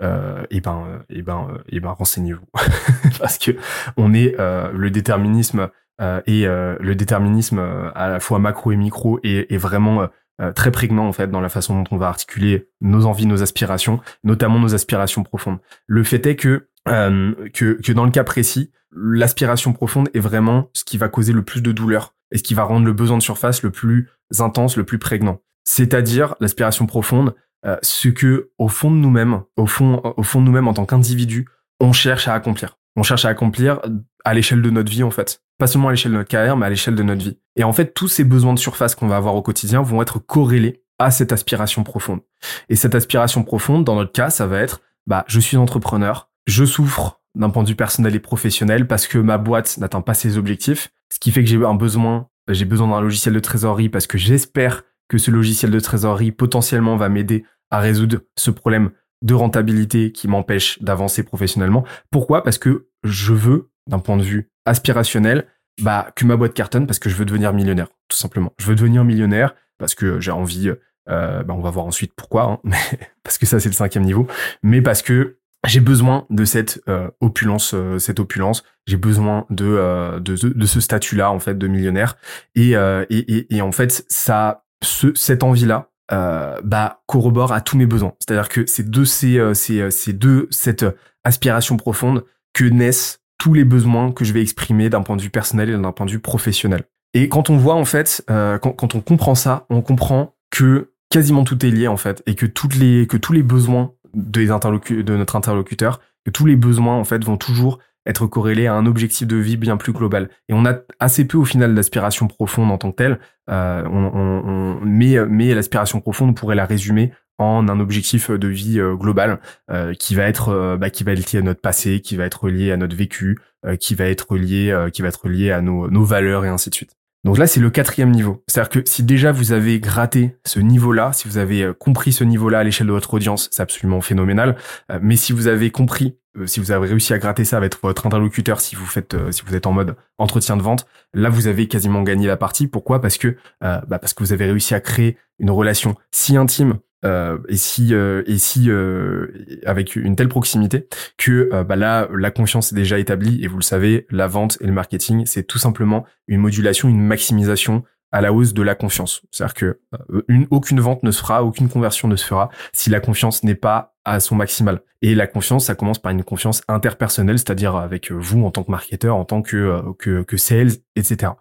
euh, 0.03 0.45
eh 0.51 0.61
ben 0.61 0.85
euh, 0.87 0.99
eh 1.09 1.23
ben 1.23 1.49
euh, 1.51 1.59
eh 1.69 1.81
ben 1.81 1.91
renseignez-vous 1.91 2.47
parce 3.19 3.39
que 3.39 3.53
on 3.97 4.15
est 4.15 4.39
euh, 4.39 4.71
le 4.73 4.91
déterminisme 4.91 5.69
euh, 6.01 6.21
et 6.27 6.45
le 6.47 6.95
déterminisme 6.95 7.59
à 7.95 8.09
la 8.09 8.21
fois 8.21 8.39
macro 8.39 8.73
et 8.73 8.77
micro 8.77 9.21
est, 9.23 9.53
est 9.53 9.59
vraiment 9.59 10.09
très 10.55 10.71
prégnant 10.71 11.07
en 11.07 11.13
fait 11.13 11.31
dans 11.31 11.41
la 11.41 11.49
façon 11.49 11.77
dont 11.77 11.89
on 11.91 11.97
va 11.97 12.09
articuler 12.09 12.69
nos 12.81 13.07
envies, 13.07 13.27
nos 13.27 13.43
aspirations, 13.43 14.01
notamment 14.25 14.59
nos 14.59 14.75
aspirations 14.75 15.23
profondes. 15.23 15.59
Le 15.87 16.03
fait 16.03 16.25
est 16.27 16.37
que 16.37 16.69
euh, 16.89 17.35
que, 17.53 17.81
que 17.81 17.93
dans 17.93 18.05
le 18.05 18.11
cas 18.11 18.25
précis, 18.25 18.73
l'aspiration 18.93 19.73
profonde 19.73 20.09
est 20.15 20.21
vraiment 20.21 20.71
ce 20.73 20.85
qui 20.85 20.97
va 20.99 21.09
causer 21.09 21.33
le 21.33 21.43
plus 21.43 21.63
de 21.63 21.73
douleur 21.73 22.15
et 22.33 22.39
ce 22.39 22.43
qui 22.43 22.55
va 22.55 22.63
rendre 22.63 22.87
le 22.87 22.93
besoin 22.93 23.19
de 23.19 23.23
surface 23.23 23.63
le 23.63 23.71
plus 23.71 24.09
intense, 24.39 24.77
le 24.77 24.85
plus 24.85 24.99
prégnant. 24.99 25.41
C'est-à-dire 25.65 26.37
l'aspiration 26.41 26.87
profonde, 26.87 27.35
euh, 27.67 27.77
ce 27.83 28.09
que 28.09 28.51
au 28.59 28.69
fond 28.69 28.91
de 28.91 28.97
nous-mêmes, 28.97 29.43
au 29.57 29.67
fond, 29.67 30.01
au 30.17 30.23
fond 30.23 30.41
de 30.41 30.47
nous-mêmes 30.47 30.69
en 30.69 30.75
tant 30.75 30.87
qu'individu, 30.87 31.47
on 31.81 31.93
cherche 31.93 32.29
à 32.29 32.35
accomplir. 32.35 32.79
On 32.97 33.03
cherche 33.03 33.25
à 33.25 33.29
accomplir 33.29 33.81
à 34.25 34.35
l'échelle 34.35 34.63
de 34.63 34.71
notre 34.71 34.91
vie 34.91 35.03
en 35.03 35.11
fait, 35.11 35.43
pas 35.61 35.69
seulement 35.69 35.89
à 35.89 35.91
l'échelle 35.93 36.13
de 36.13 36.17
notre 36.17 36.29
carrière, 36.29 36.57
mais 36.57 36.67
à 36.67 36.71
l'échelle 36.71 36.97
de 36.97 37.03
notre 37.05 37.23
vie. 37.23 37.39
Et 37.55 37.63
en 37.63 37.73
fait, 37.73 37.95
tous 37.95 38.09
ces 38.09 38.25
besoins 38.25 38.55
de 38.55 38.59
surface 38.59 38.97
qu'on 38.97 39.07
va 39.07 39.17
avoir 39.17 39.37
au 39.37 39.43
quotidien 39.43 39.83
vont 39.83 40.03
être 40.03 40.19
corrélés 40.19 40.83
à 40.99 41.11
cette 41.11 41.33
aspiration 41.33 41.85
profonde. 41.85 42.21
Et 42.69 42.77
cette 42.77 42.95
aspiration 42.95 43.45
profonde, 43.45 43.85
dans 43.85 43.95
notre 43.95 44.13
cas, 44.13 44.31
ça 44.31 44.47
va 44.47 44.61
être, 44.61 44.81
bah, 45.07 45.25
je 45.29 45.39
suis 45.39 45.57
entrepreneur, 45.57 46.29
je 46.47 46.65
souffre 46.65 47.21
d'un 47.37 47.51
point 47.51 47.63
de 47.63 47.69
vue 47.69 47.77
personnel 47.77 48.15
et 48.17 48.21
professionnel 48.21 48.87
parce 48.87 49.07
que 49.07 49.19
ma 49.19 49.39
boîte 49.39 49.79
n'atteint 49.79 50.01
pas 50.01 50.15
ses 50.15 50.37
objectifs, 50.37 50.89
ce 51.13 51.19
qui 51.19 51.31
fait 51.31 51.43
que 51.45 51.49
j'ai 51.49 51.65
un 51.65 51.75
besoin, 51.75 52.29
j'ai 52.49 52.65
besoin 52.65 52.89
d'un 52.89 53.01
logiciel 53.01 53.35
de 53.35 53.41
trésorerie 53.41 53.89
parce 53.89 54.07
que 54.07 54.19
j'espère 54.19 54.83
que 55.09 55.19
ce 55.19 55.31
logiciel 55.31 55.71
de 55.71 55.81
trésorerie 55.81 56.33
potentiellement 56.33 56.97
va 56.97 57.09
m'aider 57.09 57.45
à 57.71 57.79
résoudre 57.81 58.19
ce 58.37 58.51
problème 58.51 58.91
de 59.23 59.35
rentabilité 59.35 60.13
qui 60.13 60.29
m'empêche 60.29 60.83
d'avancer 60.83 61.23
professionnellement. 61.23 61.85
Pourquoi? 62.11 62.43
Parce 62.43 62.59
que 62.59 62.89
je 63.05 63.33
veux, 63.33 63.71
d'un 63.87 63.99
point 63.99 64.17
de 64.17 64.23
vue 64.23 64.51
aspirationnel, 64.71 65.47
bah, 65.83 66.13
que 66.15 66.25
ma 66.25 66.37
boîte 66.37 66.55
cartonne 66.55 66.87
parce 66.87 66.99
que 66.99 67.11
je 67.11 67.17
veux 67.17 67.25
devenir 67.25 67.53
millionnaire, 67.53 67.89
tout 68.09 68.17
simplement. 68.17 68.53
Je 68.59 68.67
veux 68.67 68.75
devenir 68.75 69.05
millionnaire 69.05 69.55
parce 69.79 69.95
que 69.95 70.21
j'ai 70.21 70.31
envie, 70.31 70.73
euh, 71.09 71.43
bah, 71.43 71.55
on 71.55 71.61
va 71.61 71.71
voir 71.71 71.87
ensuite 71.87 72.13
pourquoi, 72.15 72.45
hein, 72.45 72.61
parce 73.23 73.37
que 73.37 73.47
ça 73.47 73.61
c'est 73.61 73.69
le 73.69 73.75
cinquième 73.75 74.05
niveau, 74.05 74.27
mais 74.63 74.81
parce 74.81 75.03
que 75.03 75.39
j'ai 75.67 75.81
besoin 75.81 76.27
de 76.31 76.45
cette 76.45 76.81
euh, 76.89 77.11
opulence, 77.21 77.75
euh, 77.75 77.99
cette 77.99 78.21
opulence. 78.21 78.63
J'ai 78.87 78.97
besoin 78.97 79.45
de, 79.51 80.19
de, 80.19 80.35
de 80.35 80.67
ce 80.67 80.81
statut-là 80.81 81.31
en 81.31 81.39
fait 81.39 81.59
de 81.59 81.67
millionnaire. 81.67 82.17
Et, 82.55 82.71
et, 82.71 82.77
et, 83.11 83.57
et, 83.57 83.61
en 83.61 83.71
fait, 83.71 84.05
ça, 84.09 84.65
ce, 84.83 85.13
cette 85.15 85.43
envie-là, 85.43 85.91
bah 86.11 87.03
corrobore 87.07 87.53
à 87.53 87.61
tous 87.61 87.77
mes 87.77 87.87
besoins. 87.87 88.15
C'est-à-dire 88.19 88.49
que 88.49 88.67
c'est 88.67 88.91
de 88.91 89.05
ces, 89.05 89.39
ces, 89.55 89.91
ces 89.91 90.13
deux 90.13 90.49
cette 90.51 90.85
aspiration 91.25 91.77
profonde 91.77 92.25
que 92.53 92.65
naissent 92.65 93.20
tous 93.41 93.55
les 93.55 93.65
besoins 93.65 94.13
que 94.13 94.25
je 94.25 94.33
vais 94.33 94.43
exprimer 94.43 94.89
d'un 94.91 95.03
point 95.03 95.17
de 95.17 95.23
vue 95.23 95.31
personnel 95.31 95.71
et 95.71 95.73
d'un 95.77 95.93
point 95.93 96.07
de 96.07 96.13
vue 96.13 96.21
professionnel. 96.21 96.85
Et 97.15 97.29
quand 97.29 97.51
on 97.51 97.57
voit 97.57 97.75
en 97.75 97.85
fait, 97.85 98.23
quand, 98.29 98.73
quand 98.73 98.95
on 98.95 99.01
comprend 99.01 99.35
ça, 99.35 99.67
on 99.71 99.81
comprend 99.81 100.35
que 100.51 100.93
quasiment 101.09 101.43
tout 101.43 101.65
est 101.67 101.71
lié 101.71 101.89
en 101.89 101.97
fait 101.97 102.23
et 102.27 102.37
que 102.37 102.47
toutes 102.47 102.77
les 102.77 103.07
que 103.09 103.17
tous 103.17 103.33
les 103.33 103.43
besoins 103.43 103.93
des 104.15 104.47
de 104.47 105.17
notre 105.17 105.37
interlocuteur, 105.37 106.01
que 106.25 106.31
tous 106.31 106.47
les 106.47 106.57
besoins 106.57 106.95
en 106.95 107.05
fait 107.05 107.25
vont 107.25 107.37
toujours 107.37 107.81
être 108.07 108.27
corrélés 108.27 108.67
à 108.67 108.75
un 108.75 108.87
objectif 108.87 109.27
de 109.27 109.37
vie 109.37 109.57
bien 109.57 109.77
plus 109.77 109.93
global. 109.93 110.31
Et 110.49 110.55
on 110.55 110.65
a 110.65 110.75
assez 110.99 111.27
peu 111.27 111.37
au 111.39 111.45
final 111.45 111.75
d'aspiration 111.75 112.29
profonde 112.29 112.71
en 112.71 112.79
tant 112.79 112.91
que 112.93 112.97
telle, 112.97 113.21
euh, 113.51 113.85
on, 113.87 114.81
mais, 114.85 115.17
mais 115.29 115.55
l'aspiration 115.55 116.01
profonde, 116.01 116.31
on 116.31 116.35
pourrait 116.35 116.55
la 116.55 116.65
résumer 116.65 117.13
en 117.41 117.69
un 117.69 117.81
objectif 117.81 118.31
de 118.31 118.49
vie 118.49 118.79
euh, 118.79 118.95
global 118.95 119.41
euh, 119.71 119.95
qui 119.95 120.15
va 120.15 120.25
être 120.25 120.51
euh, 120.51 120.77
bah, 120.77 120.91
qui 120.91 121.05
va 121.05 121.13
être 121.13 121.33
lié 121.33 121.39
à 121.39 121.43
notre 121.43 121.61
passé, 121.61 122.01
qui 122.01 122.17
va 122.17 122.25
être 122.27 122.49
lié 122.49 122.71
à 122.71 122.77
notre 122.77 122.95
vécu, 122.95 123.39
qui 123.79 123.95
va 123.95 124.07
être 124.07 124.37
lié 124.37 124.75
qui 124.93 125.03
va 125.03 125.09
être 125.09 125.29
lié 125.29 125.51
à 125.51 125.61
nos, 125.61 125.91
nos 125.91 126.05
valeurs 126.05 126.47
et 126.47 126.49
ainsi 126.49 126.71
de 126.71 126.75
suite. 126.75 126.97
Donc 127.25 127.37
là, 127.37 127.47
c'est 127.47 127.61
le 127.61 127.71
quatrième 127.71 128.11
niveau. 128.11 128.43
C'est-à-dire 128.49 128.71
que 128.71 128.89
si 128.89 129.03
déjà 129.03 129.31
vous 129.31 129.53
avez 129.53 129.79
gratté 129.79 130.37
ce 130.47 130.59
niveau-là, 130.59 131.13
si 131.13 131.29
vous 131.29 131.37
avez 131.37 131.63
euh, 131.63 131.75
compris 131.75 132.13
ce 132.13 132.25
niveau-là 132.25 132.61
à 132.61 132.65
l'échelle 132.65 132.87
de 132.87 132.93
votre 132.93 133.13
audience, 133.13 133.49
c'est 133.53 133.63
absolument 133.63 134.01
phénoménal. 134.01 134.57
Euh, 134.91 134.99
mais 135.03 135.17
si 135.17 135.35
vous 135.35 135.47
avez 135.47 135.71
compris, 135.71 136.17
euh, 136.39 136.47
si 136.47 136.61
vous 136.61 136.71
avez 136.71 136.89
réussi 136.89 137.13
à 137.13 137.19
gratter 137.19 137.45
ça 137.45 137.59
avec 137.59 137.75
votre 137.83 138.07
interlocuteur, 138.07 138.61
si 138.61 138.75
vous 138.75 138.87
faites, 138.87 139.15
si 139.33 139.43
vous 139.45 139.55
êtes 139.55 139.67
en 139.67 139.73
mode 139.73 139.97
entretien 140.17 140.57
de 140.57 140.63
vente, 140.63 140.87
là 141.13 141.29
vous 141.29 141.47
avez 141.47 141.69
quasiment 141.69 142.03
gagné 142.03 142.27
la 142.27 142.39
partie. 142.39 142.69
Pourquoi? 142.69 143.03
Parce 143.03 143.19
que, 143.19 143.37
bah 143.61 143.85
parce 143.91 144.15
que 144.15 144.25
vous 144.25 144.33
avez 144.33 144.47
réussi 144.47 144.75
à 144.75 144.81
créer 144.81 145.19
une 145.39 145.51
relation 145.51 145.97
si 146.13 146.37
intime 146.37 146.79
euh, 147.05 147.39
et 147.49 147.57
si 147.57 147.95
euh, 147.95 148.23
et 148.27 148.37
si 148.37 148.71
euh, 148.71 149.29
avec 149.65 149.97
une 149.97 150.17
telle 150.17 150.29
proximité 150.29 150.87
que 151.17 151.63
bah 151.63 151.77
là 151.77 152.09
la 152.15 152.31
confiance 152.31 152.73
est 152.73 152.75
déjà 152.75 152.99
établie 152.99 153.43
et 153.43 153.47
vous 153.47 153.57
le 153.57 153.63
savez 153.63 154.07
la 154.11 154.27
vente 154.27 154.59
et 154.61 154.67
le 154.67 154.73
marketing 154.73 155.25
c'est 155.25 155.45
tout 155.45 155.59
simplement 155.59 156.05
une 156.29 156.41
modulation 156.41 156.89
une 156.89 157.01
maximisation 157.01 157.85
à 158.13 158.21
la 158.21 158.33
hausse 158.33 158.55
de 158.55 158.63
la 158.63 158.75
confiance. 158.75 159.23
C'est-à-dire 159.31 159.55
que 159.55 159.81
une, 160.29 160.47
aucune 160.51 160.81
vente 160.81 161.03
ne 161.03 161.11
se 161.11 161.21
fera, 161.21 161.45
aucune 161.45 161.69
conversion 161.69 162.09
ne 162.09 162.17
se 162.17 162.27
fera 162.27 162.51
si 162.73 162.91
la 162.91 163.01
confiance 163.01 163.45
n'est 163.45 163.55
pas 163.55 163.95
à 164.05 164.21
son 164.21 164.35
maximal. 164.35 164.81
Et 165.03 165.15
la 165.15 165.27
confiance, 165.27 165.67
ça 165.67 165.75
commence 165.75 165.99
par 165.99 166.13
une 166.13 166.25
confiance 166.25 166.63
interpersonnelle, 166.69 167.39
c'est-à-dire 167.39 167.77
avec 167.77 168.11
vous 168.11 168.45
en 168.45 168.51
tant 168.51 168.65
que 168.65 168.71
marketeur, 168.71 169.17
en 169.17 169.25
tant 169.25 169.43
que, 169.43 169.83
que, 169.99 170.23
que 170.23 170.37
sales, 170.37 170.73
etc. 170.97 171.33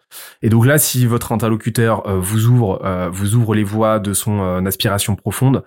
Et 0.42 0.50
donc 0.50 0.66
là, 0.66 0.78
si 0.78 1.06
votre 1.06 1.32
interlocuteur 1.32 2.20
vous 2.20 2.48
ouvre 2.48 3.10
vous 3.12 3.36
ouvre 3.36 3.56
les 3.56 3.64
voies 3.64 4.00
de 4.00 4.14
son 4.14 4.66
aspiration 4.66 5.16
profonde, 5.16 5.64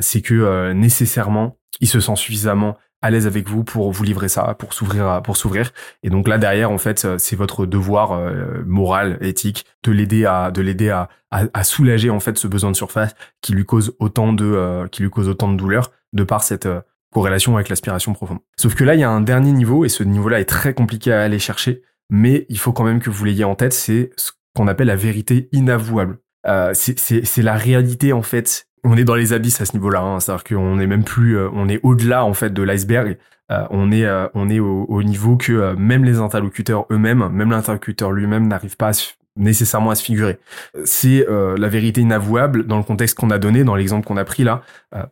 c'est 0.00 0.20
que 0.20 0.72
nécessairement 0.72 1.58
il 1.80 1.88
se 1.88 2.00
sent 2.00 2.16
suffisamment 2.16 2.76
à 3.02 3.10
l'aise 3.10 3.26
avec 3.26 3.48
vous 3.48 3.64
pour 3.64 3.92
vous 3.92 4.04
livrer 4.04 4.28
ça, 4.28 4.54
pour 4.58 4.72
s'ouvrir, 4.72 5.20
pour 5.22 5.36
s'ouvrir. 5.36 5.72
Et 6.02 6.10
donc 6.10 6.28
là 6.28 6.38
derrière, 6.38 6.70
en 6.70 6.78
fait, 6.78 7.18
c'est 7.18 7.36
votre 7.36 7.66
devoir 7.66 8.18
moral, 8.64 9.18
éthique, 9.20 9.66
de 9.82 9.92
l'aider 9.92 10.24
à, 10.24 10.50
de 10.50 10.62
l'aider 10.62 10.90
à, 10.90 11.08
à, 11.30 11.64
soulager 11.64 12.10
en 12.10 12.20
fait 12.20 12.38
ce 12.38 12.46
besoin 12.46 12.70
de 12.70 12.76
surface 12.76 13.14
qui 13.40 13.52
lui 13.52 13.64
cause 13.64 13.94
autant 13.98 14.32
de, 14.32 14.86
qui 14.92 15.02
lui 15.02 15.10
cause 15.10 15.28
autant 15.28 15.50
de 15.52 15.56
douleur 15.56 15.90
de 16.12 16.22
par 16.22 16.42
cette 16.42 16.68
corrélation 17.12 17.54
avec 17.54 17.68
l'aspiration 17.68 18.12
profonde. 18.14 18.38
Sauf 18.56 18.74
que 18.74 18.84
là, 18.84 18.94
il 18.94 19.00
y 19.00 19.04
a 19.04 19.10
un 19.10 19.20
dernier 19.20 19.52
niveau 19.52 19.84
et 19.84 19.88
ce 19.88 20.02
niveau-là 20.02 20.40
est 20.40 20.46
très 20.46 20.74
compliqué 20.74 21.12
à 21.12 21.22
aller 21.22 21.38
chercher, 21.38 21.82
mais 22.10 22.46
il 22.48 22.58
faut 22.58 22.72
quand 22.72 22.84
même 22.84 23.00
que 23.00 23.10
vous 23.10 23.24
l'ayez 23.24 23.44
en 23.44 23.54
tête, 23.54 23.72
c'est 23.72 24.10
ce 24.16 24.32
qu'on 24.54 24.66
appelle 24.66 24.88
la 24.88 24.96
vérité 24.96 25.48
inavouable. 25.52 26.18
Euh, 26.46 26.72
c'est 26.74 27.42
la 27.42 27.54
réalité 27.54 28.12
en 28.12 28.22
fait. 28.22 28.66
On 28.84 28.96
est 28.96 29.04
dans 29.04 29.14
les 29.14 29.32
abysses 29.32 29.60
à 29.60 29.64
ce 29.64 29.74
niveau-là, 29.74 30.00
hein, 30.00 30.18
c'est-à-dire 30.18 30.44
qu'on 30.44 30.80
est 30.80 30.86
même 30.86 31.04
plus, 31.04 31.36
euh, 31.36 31.48
on 31.52 31.68
est 31.68 31.78
au-delà 31.84 32.24
en 32.24 32.34
fait 32.34 32.52
de 32.52 32.62
l'iceberg. 32.62 33.16
Euh, 33.50 33.64
on 33.70 33.92
est, 33.92 34.04
euh, 34.04 34.26
on 34.34 34.48
est 34.50 34.58
au, 34.58 34.86
au 34.88 35.02
niveau 35.02 35.36
que 35.36 35.74
même 35.74 36.04
les 36.04 36.18
interlocuteurs 36.18 36.86
eux-mêmes, 36.90 37.28
même 37.28 37.50
l'interlocuteur 37.50 38.10
lui-même 38.10 38.48
n'arrive 38.48 38.76
pas 38.76 38.90
nécessairement 39.36 39.90
à 39.90 39.94
se 39.94 40.02
figurer. 40.02 40.38
C'est 40.84 41.26
la 41.28 41.68
vérité 41.68 42.02
inavouable 42.02 42.66
dans 42.66 42.76
le 42.76 42.82
contexte 42.82 43.16
qu'on 43.18 43.30
a 43.30 43.38
donné, 43.38 43.64
dans 43.64 43.74
l'exemple 43.74 44.06
qu'on 44.06 44.18
a 44.18 44.24
pris 44.24 44.44
là. 44.44 44.62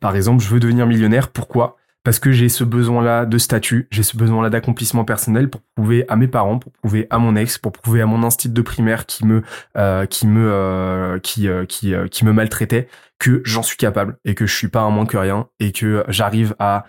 par 0.01 0.15
exemple, 0.15 0.45
je 0.45 0.49
veux 0.51 0.61
devenir 0.61 0.87
millionnaire. 0.87 1.29
Pourquoi? 1.29 1.79
Parce 2.03 2.19
que 2.19 2.33
j'ai 2.33 2.49
ce 2.49 2.65
besoin-là 2.65 3.27
de 3.27 3.39
statut, 3.39 3.89
j'ai 3.91 4.03
ce 4.03 4.17
besoin-là 4.17 4.51
d'accomplissement 4.51 5.05
personnel 5.05 5.51
pour 5.51 5.61
prouver 5.75 6.05
à 6.09 6.17
mes 6.17 6.29
parents, 6.29 6.59
pour 6.59 6.73
prouver 6.73 7.07
à 7.11 7.19
mon 7.19 7.37
ex, 7.37 7.59
pour 7.59 7.73
prouver 7.73 8.01
à 8.01 8.07
mon 8.07 8.23
instinct 8.23 8.51
de 8.51 8.63
primaire 8.63 9.07
qui 9.07 9.27
me 9.27 9.43
euh, 9.77 10.07
qui 10.07 10.27
me 10.27 10.51
euh, 10.51 11.19
qui 11.19 11.49
euh, 11.49 11.67
qui 11.67 12.25
me 12.25 12.33
maltraitait 12.33 12.89
que 13.19 13.43
j'en 13.45 13.63
suis 13.63 13.77
capable 13.77 14.17
et 14.25 14.35
que 14.35 14.47
je 14.47 14.57
suis 14.57 14.69
pas 14.69 14.81
un 14.81 14.91
moins 14.91 15.07
que 15.07 15.19
rien 15.19 15.49
et 15.59 15.73
que 15.73 16.05
j'arrive 16.09 16.55
à 16.59 16.85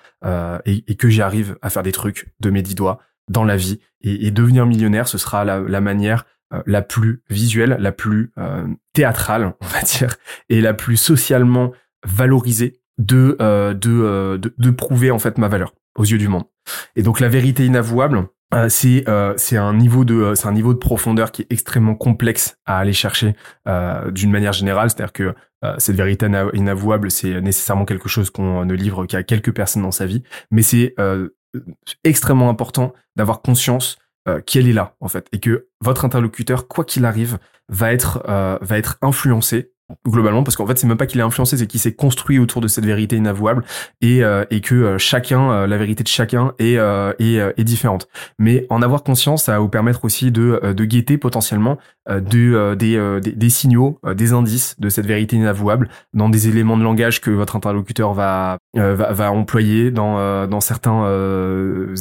et, 0.66 0.84
et, 0.88 0.96
que 0.96 1.10
j'arrive 1.10 1.58
à 1.62 1.70
faire 1.70 1.84
des 1.84 1.92
trucs 1.92 2.34
de 2.40 2.50
mes 2.50 2.62
dix 2.62 2.76
doigts 2.76 3.00
dans 3.32 3.44
la 3.44 3.58
vie. 3.58 3.80
Et, 4.02 4.32
devenir 4.32 4.66
millionnaire, 4.66 5.08
ce 5.08 5.18
sera 5.18 5.46
la, 5.46 5.82
manière 5.82 6.26
euh, 6.54 6.62
la 6.66 6.82
plus 6.82 7.24
visuelle, 7.30 7.78
la 7.80 7.92
plus 7.92 8.32
euh, 8.38 8.68
théâtrale, 8.94 9.54
on 9.62 9.66
va 9.66 9.82
dire, 9.82 10.16
et 10.50 10.62
la 10.62 10.74
plus 10.74 10.98
socialement 10.98 11.72
valorisée 12.06 12.81
de, 13.02 13.38
de, 13.40 14.38
de, 14.38 14.54
de 14.58 14.70
prouver 14.72 15.12
en 15.12 15.20
fait 15.20 15.38
ma 15.38 15.48
valeur 15.48 15.74
aux 15.96 16.06
yeux 16.06 16.18
du 16.18 16.28
monde. 16.28 16.44
Et 16.96 17.04
donc 17.04 17.20
la 17.20 17.30
vérité 17.30 17.66
inavouable, 17.66 18.28
euh, 18.54 18.68
c'est 18.70 19.08
euh, 19.08 19.34
c'est 19.38 19.58
un 19.58 19.74
niveau 19.74 20.04
de 20.04 20.16
euh, 20.16 20.36
c'est 20.36 20.48
un 20.48 20.52
niveau 20.52 20.74
de 20.74 20.80
profondeur 20.80 21.32
qui 21.32 21.44
est 21.44 21.52
extrêmement 21.52 21.96
complexe 21.96 22.58
à 22.66 22.80
aller 22.80 22.94
chercher 22.94 23.36
d'une 24.12 24.32
manière 24.32 24.54
générale. 24.54 24.90
C'est-à-dire 24.90 25.14
que 25.14 25.36
cette 25.78 25.96
vérité 25.96 26.28
inavouable 26.54 27.12
c'est 27.12 27.40
nécessairement 27.40 27.86
quelque 27.86 28.10
chose 28.10 28.30
qu'on 28.30 28.66
ne 28.66 28.74
livre 28.74 29.06
qu'à 29.06 29.24
quelques 29.24 29.54
personnes 29.54 29.84
dans 29.84 29.92
sa 29.92 30.06
vie. 30.06 30.24
Mais 30.50 30.64
c'est 30.64 30.96
extrêmement 32.04 32.50
important 32.50 32.94
d'avoir 33.16 33.42
conscience 33.42 33.98
qu'elle 34.46 34.68
est 34.68 34.74
là 34.74 34.96
en 35.02 35.08
fait. 35.08 35.28
Et 35.32 35.40
que 35.40 35.68
votre 35.82 36.04
interlocuteur 36.04 36.68
quoi 36.68 36.84
qu'il 36.84 37.06
arrive 37.06 37.38
va 37.70 37.94
être 37.94 38.24
va 38.62 38.78
être 38.78 38.98
influencé 39.02 39.72
globalement 40.08 40.44
parce 40.44 40.56
qu'en 40.56 40.66
fait 40.66 40.78
c'est 40.78 40.88
même 40.88 40.98
pas 40.98 41.06
qu'il 41.06 41.20
est 41.20 41.24
influencé 41.24 41.58
c'est 41.58 41.68
qu'il 41.68 41.80
s'est 41.80 41.94
construit 41.94 42.40
autour 42.40 42.62
de 42.62 42.68
cette 42.68 42.86
vérité 42.86 43.16
inavouable 43.16 43.64
et 44.02 44.24
euh, 44.24 44.46
et 44.50 44.62
que 44.62 44.76
euh, 44.76 44.98
chacun 44.98 45.52
euh, 45.52 45.68
la 45.68 45.78
vérité 45.78 46.04
de 46.04 46.08
chacun 46.08 46.54
est 46.60 46.76
est, 47.20 47.54
est 47.58 47.64
différente. 47.64 48.08
Mais 48.40 48.66
en 48.70 48.82
avoir 48.82 49.04
conscience 49.04 49.46
ça 49.46 49.54
va 49.54 49.60
vous 49.60 49.70
permettre 49.70 50.06
aussi 50.06 50.32
de 50.32 50.74
de 50.74 50.86
guetter 50.86 51.18
potentiellement 51.18 51.78
de, 52.10 52.74
des, 52.76 53.20
des, 53.22 53.32
des 53.32 53.50
signaux 53.50 54.00
des 54.16 54.34
indices 54.34 54.80
de 54.80 54.90
cette 54.90 55.06
vérité 55.06 55.36
inavouable 55.36 55.90
dans 56.14 56.30
des 56.30 56.48
éléments 56.48 56.78
de 56.78 56.84
langage 56.84 57.22
que 57.22 57.30
votre 57.30 57.56
interlocuteur 57.56 58.14
va 58.14 58.58
va, 58.76 59.14
va 59.14 59.32
employer 59.32 59.92
dans 59.92 60.48
dans 60.48 60.62
certains 60.62 61.06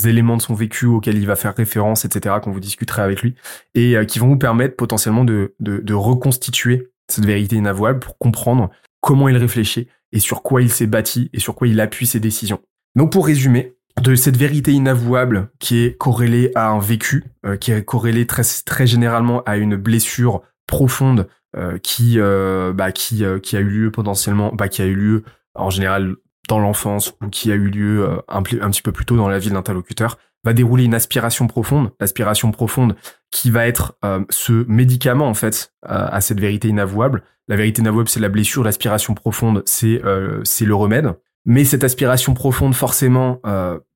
éléments 0.04 0.36
de 0.36 0.42
son 0.42 0.54
vécu 0.54 0.86
auxquels 0.86 1.18
il 1.18 1.26
va 1.26 1.36
faire 1.36 1.54
référence 1.54 2.04
etc 2.04 2.36
quand 2.42 2.50
vous 2.50 2.60
discuterez 2.60 3.02
avec 3.02 3.22
lui 3.22 3.34
et 3.74 3.94
qui 4.06 4.18
vont 4.18 4.28
vous 4.28 4.38
permettre 4.38 4.76
potentiellement 4.76 5.24
de 5.24 5.54
de, 5.60 5.78
de 5.78 5.94
reconstituer 5.94 6.90
cette 7.12 7.26
vérité 7.26 7.56
inavouable 7.56 8.00
pour 8.00 8.18
comprendre 8.18 8.70
comment 9.00 9.28
il 9.28 9.36
réfléchit 9.36 9.88
et 10.12 10.20
sur 10.20 10.42
quoi 10.42 10.62
il 10.62 10.70
s'est 10.70 10.86
bâti 10.86 11.30
et 11.32 11.40
sur 11.40 11.54
quoi 11.54 11.68
il 11.68 11.80
appuie 11.80 12.06
ses 12.06 12.20
décisions. 12.20 12.60
Donc 12.96 13.12
pour 13.12 13.26
résumer, 13.26 13.76
de 14.00 14.14
cette 14.14 14.36
vérité 14.36 14.72
inavouable 14.72 15.50
qui 15.58 15.84
est 15.84 15.96
corrélée 15.96 16.52
à 16.54 16.68
un 16.68 16.78
vécu, 16.78 17.24
euh, 17.44 17.56
qui 17.56 17.72
est 17.72 17.84
corrélée 17.84 18.26
très, 18.26 18.86
généralement 18.86 19.42
à 19.44 19.56
une 19.56 19.76
blessure 19.76 20.42
profonde 20.66 21.28
euh, 21.56 21.78
qui, 21.78 22.14
euh, 22.16 22.72
bah, 22.72 22.92
qui, 22.92 23.24
a 23.24 23.38
eu 23.60 23.68
lieu 23.68 23.90
potentiellement, 23.90 24.52
bah, 24.54 24.68
qui 24.68 24.82
a 24.82 24.86
eu 24.86 24.94
lieu 24.94 25.24
en 25.54 25.70
général 25.70 26.14
dans 26.48 26.58
l'enfance 26.58 27.14
ou 27.22 27.28
qui 27.28 27.52
a 27.52 27.54
eu 27.54 27.68
lieu 27.68 28.08
un, 28.28 28.42
petit 28.42 28.82
peu 28.82 28.92
plus 28.92 29.04
tôt 29.04 29.16
dans 29.16 29.28
la 29.28 29.38
vie 29.38 29.50
de 29.50 29.54
l'interlocuteur, 29.54 30.18
va 30.44 30.52
dérouler 30.52 30.84
une 30.84 30.94
aspiration 30.94 31.46
profonde, 31.46 31.90
l'aspiration 32.00 32.50
profonde 32.50 32.96
qui 33.30 33.50
va 33.50 33.66
être 33.66 33.96
euh, 34.04 34.24
ce 34.30 34.64
médicament 34.68 35.28
en 35.28 35.34
fait 35.34 35.72
euh, 35.84 36.08
à 36.10 36.20
cette 36.20 36.40
vérité 36.40 36.68
inavouable. 36.68 37.22
La 37.48 37.56
vérité 37.56 37.82
inavouable, 37.82 38.08
c'est 38.08 38.20
la 38.20 38.28
blessure, 38.28 38.64
l'aspiration 38.64 39.14
profonde, 39.14 39.62
c'est 39.66 40.02
euh, 40.04 40.40
c'est 40.44 40.64
le 40.64 40.74
remède. 40.74 41.14
Mais 41.46 41.64
cette 41.64 41.84
aspiration 41.84 42.34
profonde, 42.34 42.74
forcément, 42.74 43.40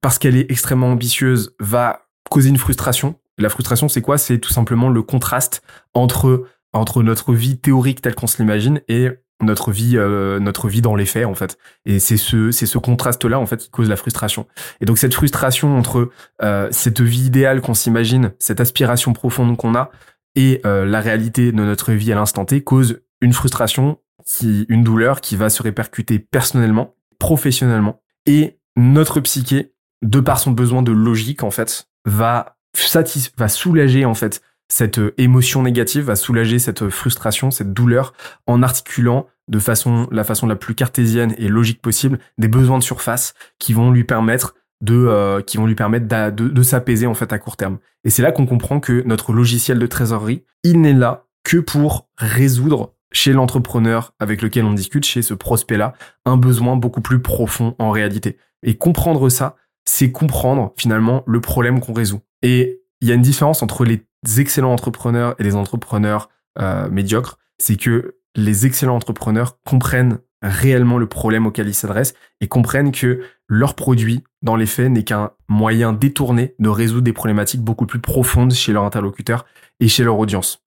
parce 0.00 0.18
qu'elle 0.18 0.34
est 0.34 0.50
extrêmement 0.50 0.90
ambitieuse, 0.90 1.54
va 1.60 2.06
causer 2.30 2.48
une 2.48 2.56
frustration. 2.56 3.16
La 3.36 3.50
frustration, 3.50 3.86
c'est 3.86 4.00
quoi? 4.00 4.16
C'est 4.16 4.38
tout 4.38 4.50
simplement 4.50 4.88
le 4.88 5.02
contraste 5.02 5.62
entre 5.92 6.46
entre 6.72 7.02
notre 7.02 7.34
vie 7.34 7.58
théorique 7.58 8.00
telle 8.00 8.14
qu'on 8.14 8.26
se 8.26 8.38
l'imagine 8.38 8.80
et 8.88 9.10
notre 9.44 9.72
vie 9.72 9.96
euh, 9.96 10.38
notre 10.40 10.68
vie 10.68 10.82
dans 10.82 10.96
les 10.96 11.06
faits 11.06 11.26
en 11.26 11.34
fait. 11.34 11.58
Et 11.86 11.98
c'est 11.98 12.16
ce 12.16 12.50
c'est 12.50 12.66
ce 12.66 12.78
contraste 12.78 13.24
là 13.24 13.38
en 13.38 13.46
fait 13.46 13.58
qui 13.58 13.70
cause 13.70 13.88
la 13.88 13.96
frustration. 13.96 14.46
Et 14.80 14.84
donc 14.84 14.98
cette 14.98 15.14
frustration 15.14 15.76
entre 15.76 16.10
euh, 16.42 16.68
cette 16.70 17.00
vie 17.00 17.26
idéale 17.26 17.60
qu'on 17.60 17.74
s'imagine 17.74 18.32
cette 18.38 18.60
aspiration 18.60 19.12
profonde 19.12 19.56
qu'on 19.56 19.74
a 19.74 19.90
et 20.34 20.60
euh, 20.66 20.84
la 20.84 21.00
réalité 21.00 21.52
de 21.52 21.62
notre 21.62 21.92
vie 21.92 22.12
à 22.12 22.16
l'instant 22.16 22.44
T 22.44 22.62
cause 22.62 23.00
une 23.20 23.32
frustration 23.32 23.98
qui 24.26 24.66
une 24.68 24.82
douleur 24.84 25.20
qui 25.20 25.36
va 25.36 25.50
se 25.50 25.62
répercuter 25.62 26.18
personnellement 26.18 26.94
professionnellement. 27.18 28.00
Et 28.26 28.58
notre 28.76 29.20
psyché 29.20 29.72
de 30.02 30.20
par 30.20 30.38
son 30.38 30.50
besoin 30.50 30.82
de 30.82 30.92
logique 30.92 31.42
en 31.42 31.50
fait 31.50 31.88
va 32.04 32.56
satis 32.74 33.30
va 33.36 33.48
soulager 33.48 34.04
en 34.04 34.14
fait 34.14 34.42
cette 34.68 34.98
euh, 34.98 35.14
émotion 35.18 35.62
négative, 35.62 36.04
va 36.04 36.16
soulager 36.16 36.58
cette 36.58 36.82
euh, 36.82 36.90
frustration, 36.90 37.50
cette 37.50 37.72
douleur, 37.72 38.12
en 38.46 38.62
articulant 38.62 39.26
de 39.48 39.58
façon, 39.58 40.08
la 40.10 40.24
façon 40.24 40.46
la 40.46 40.56
plus 40.56 40.74
cartésienne 40.74 41.34
et 41.38 41.48
logique 41.48 41.82
possible 41.82 42.18
des 42.38 42.48
besoins 42.48 42.78
de 42.78 42.82
surface 42.82 43.34
qui 43.58 43.72
vont 43.72 43.90
lui 43.90 44.04
permettre 44.04 44.54
de, 44.80 44.94
euh, 44.94 45.42
qui 45.42 45.56
vont 45.56 45.66
lui 45.66 45.74
permettre 45.74 46.06
de, 46.06 46.62
s'apaiser 46.62 47.06
en 47.06 47.14
fait 47.14 47.32
à 47.32 47.38
court 47.38 47.56
terme. 47.56 47.78
Et 48.04 48.10
c'est 48.10 48.22
là 48.22 48.32
qu'on 48.32 48.46
comprend 48.46 48.80
que 48.80 49.02
notre 49.06 49.32
logiciel 49.32 49.78
de 49.78 49.86
trésorerie, 49.86 50.44
il 50.62 50.80
n'est 50.80 50.92
là 50.94 51.26
que 51.42 51.58
pour 51.58 52.08
résoudre 52.16 52.94
chez 53.12 53.32
l'entrepreneur 53.32 54.12
avec 54.18 54.42
lequel 54.42 54.64
on 54.64 54.72
discute, 54.72 55.04
chez 55.04 55.22
ce 55.22 55.34
prospect-là, 55.34 55.94
un 56.24 56.36
besoin 56.36 56.76
beaucoup 56.76 57.00
plus 57.00 57.20
profond 57.20 57.76
en 57.78 57.90
réalité. 57.90 58.38
Et 58.62 58.76
comprendre 58.76 59.28
ça, 59.28 59.56
c'est 59.84 60.10
comprendre 60.10 60.72
finalement 60.76 61.22
le 61.26 61.40
problème 61.40 61.80
qu'on 61.80 61.92
résout. 61.92 62.22
Et 62.42 62.80
il 63.00 63.08
y 63.08 63.12
a 63.12 63.14
une 63.14 63.22
différence 63.22 63.62
entre 63.62 63.84
les 63.84 64.04
excellents 64.36 64.72
entrepreneurs 64.72 65.34
et 65.38 65.42
les 65.42 65.56
entrepreneurs 65.56 66.30
euh, 66.58 66.88
médiocres, 66.88 67.38
c'est 67.58 67.76
que 67.76 68.16
les 68.36 68.66
excellents 68.66 68.96
entrepreneurs 68.96 69.58
comprennent 69.64 70.18
réellement 70.42 70.98
le 70.98 71.06
problème 71.06 71.46
auquel 71.46 71.68
ils 71.68 71.74
s'adressent 71.74 72.14
et 72.40 72.48
comprennent 72.48 72.92
que 72.92 73.22
leur 73.48 73.74
produit, 73.74 74.24
dans 74.42 74.56
les 74.56 74.66
faits, 74.66 74.90
n'est 74.90 75.04
qu'un 75.04 75.30
moyen 75.48 75.92
détourné 75.92 76.54
de 76.58 76.68
résoudre 76.68 77.02
des 77.02 77.12
problématiques 77.12 77.62
beaucoup 77.62 77.86
plus 77.86 78.00
profondes 78.00 78.52
chez 78.52 78.72
leur 78.72 78.84
interlocuteur 78.84 79.46
et 79.80 79.88
chez 79.88 80.04
leur 80.04 80.18
audience. 80.18 80.62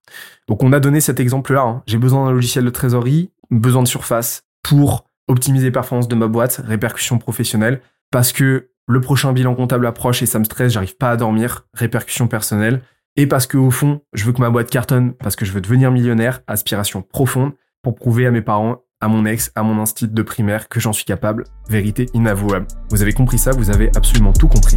Donc 0.48 0.62
on 0.62 0.72
a 0.72 0.80
donné 0.80 1.00
cet 1.00 1.20
exemple-là. 1.20 1.62
Hein. 1.62 1.82
J'ai 1.86 1.98
besoin 1.98 2.24
d'un 2.24 2.32
logiciel 2.32 2.64
de 2.64 2.70
trésorerie, 2.70 3.30
besoin 3.50 3.82
de 3.82 3.88
surface 3.88 4.42
pour 4.62 5.08
optimiser 5.28 5.66
les 5.66 5.72
performances 5.72 6.08
de 6.08 6.14
ma 6.14 6.26
boîte, 6.26 6.60
répercussions 6.64 7.18
professionnelles, 7.18 7.80
parce 8.10 8.32
que 8.32 8.70
le 8.88 9.00
prochain 9.00 9.32
bilan 9.32 9.54
comptable 9.54 9.86
approche 9.86 10.22
et 10.22 10.26
ça 10.26 10.38
me 10.38 10.44
stresse, 10.44 10.72
j'arrive 10.72 10.96
pas 10.96 11.10
à 11.10 11.16
dormir, 11.16 11.66
répercussions 11.74 12.26
personnelles, 12.26 12.82
et 13.16 13.26
parce 13.26 13.46
que 13.46 13.56
au 13.56 13.70
fond, 13.70 14.00
je 14.12 14.24
veux 14.24 14.32
que 14.32 14.40
ma 14.40 14.50
boîte 14.50 14.70
cartonne, 14.70 15.12
parce 15.14 15.36
que 15.36 15.44
je 15.44 15.52
veux 15.52 15.60
devenir 15.60 15.90
millionnaire, 15.90 16.40
aspiration 16.46 17.02
profonde, 17.02 17.52
pour 17.82 17.94
prouver 17.94 18.26
à 18.26 18.30
mes 18.30 18.42
parents, 18.42 18.82
à 19.00 19.08
mon 19.08 19.24
ex, 19.24 19.52
à 19.54 19.62
mon 19.62 19.80
instinct 19.80 20.08
de 20.12 20.22
primaire 20.22 20.68
que 20.68 20.80
j'en 20.80 20.92
suis 20.92 21.04
capable, 21.04 21.44
vérité 21.68 22.06
inavouable. 22.14 22.66
Vous 22.90 23.02
avez 23.02 23.12
compris 23.12 23.38
ça, 23.38 23.52
vous 23.52 23.70
avez 23.70 23.90
absolument 23.96 24.32
tout 24.32 24.48
compris. 24.48 24.76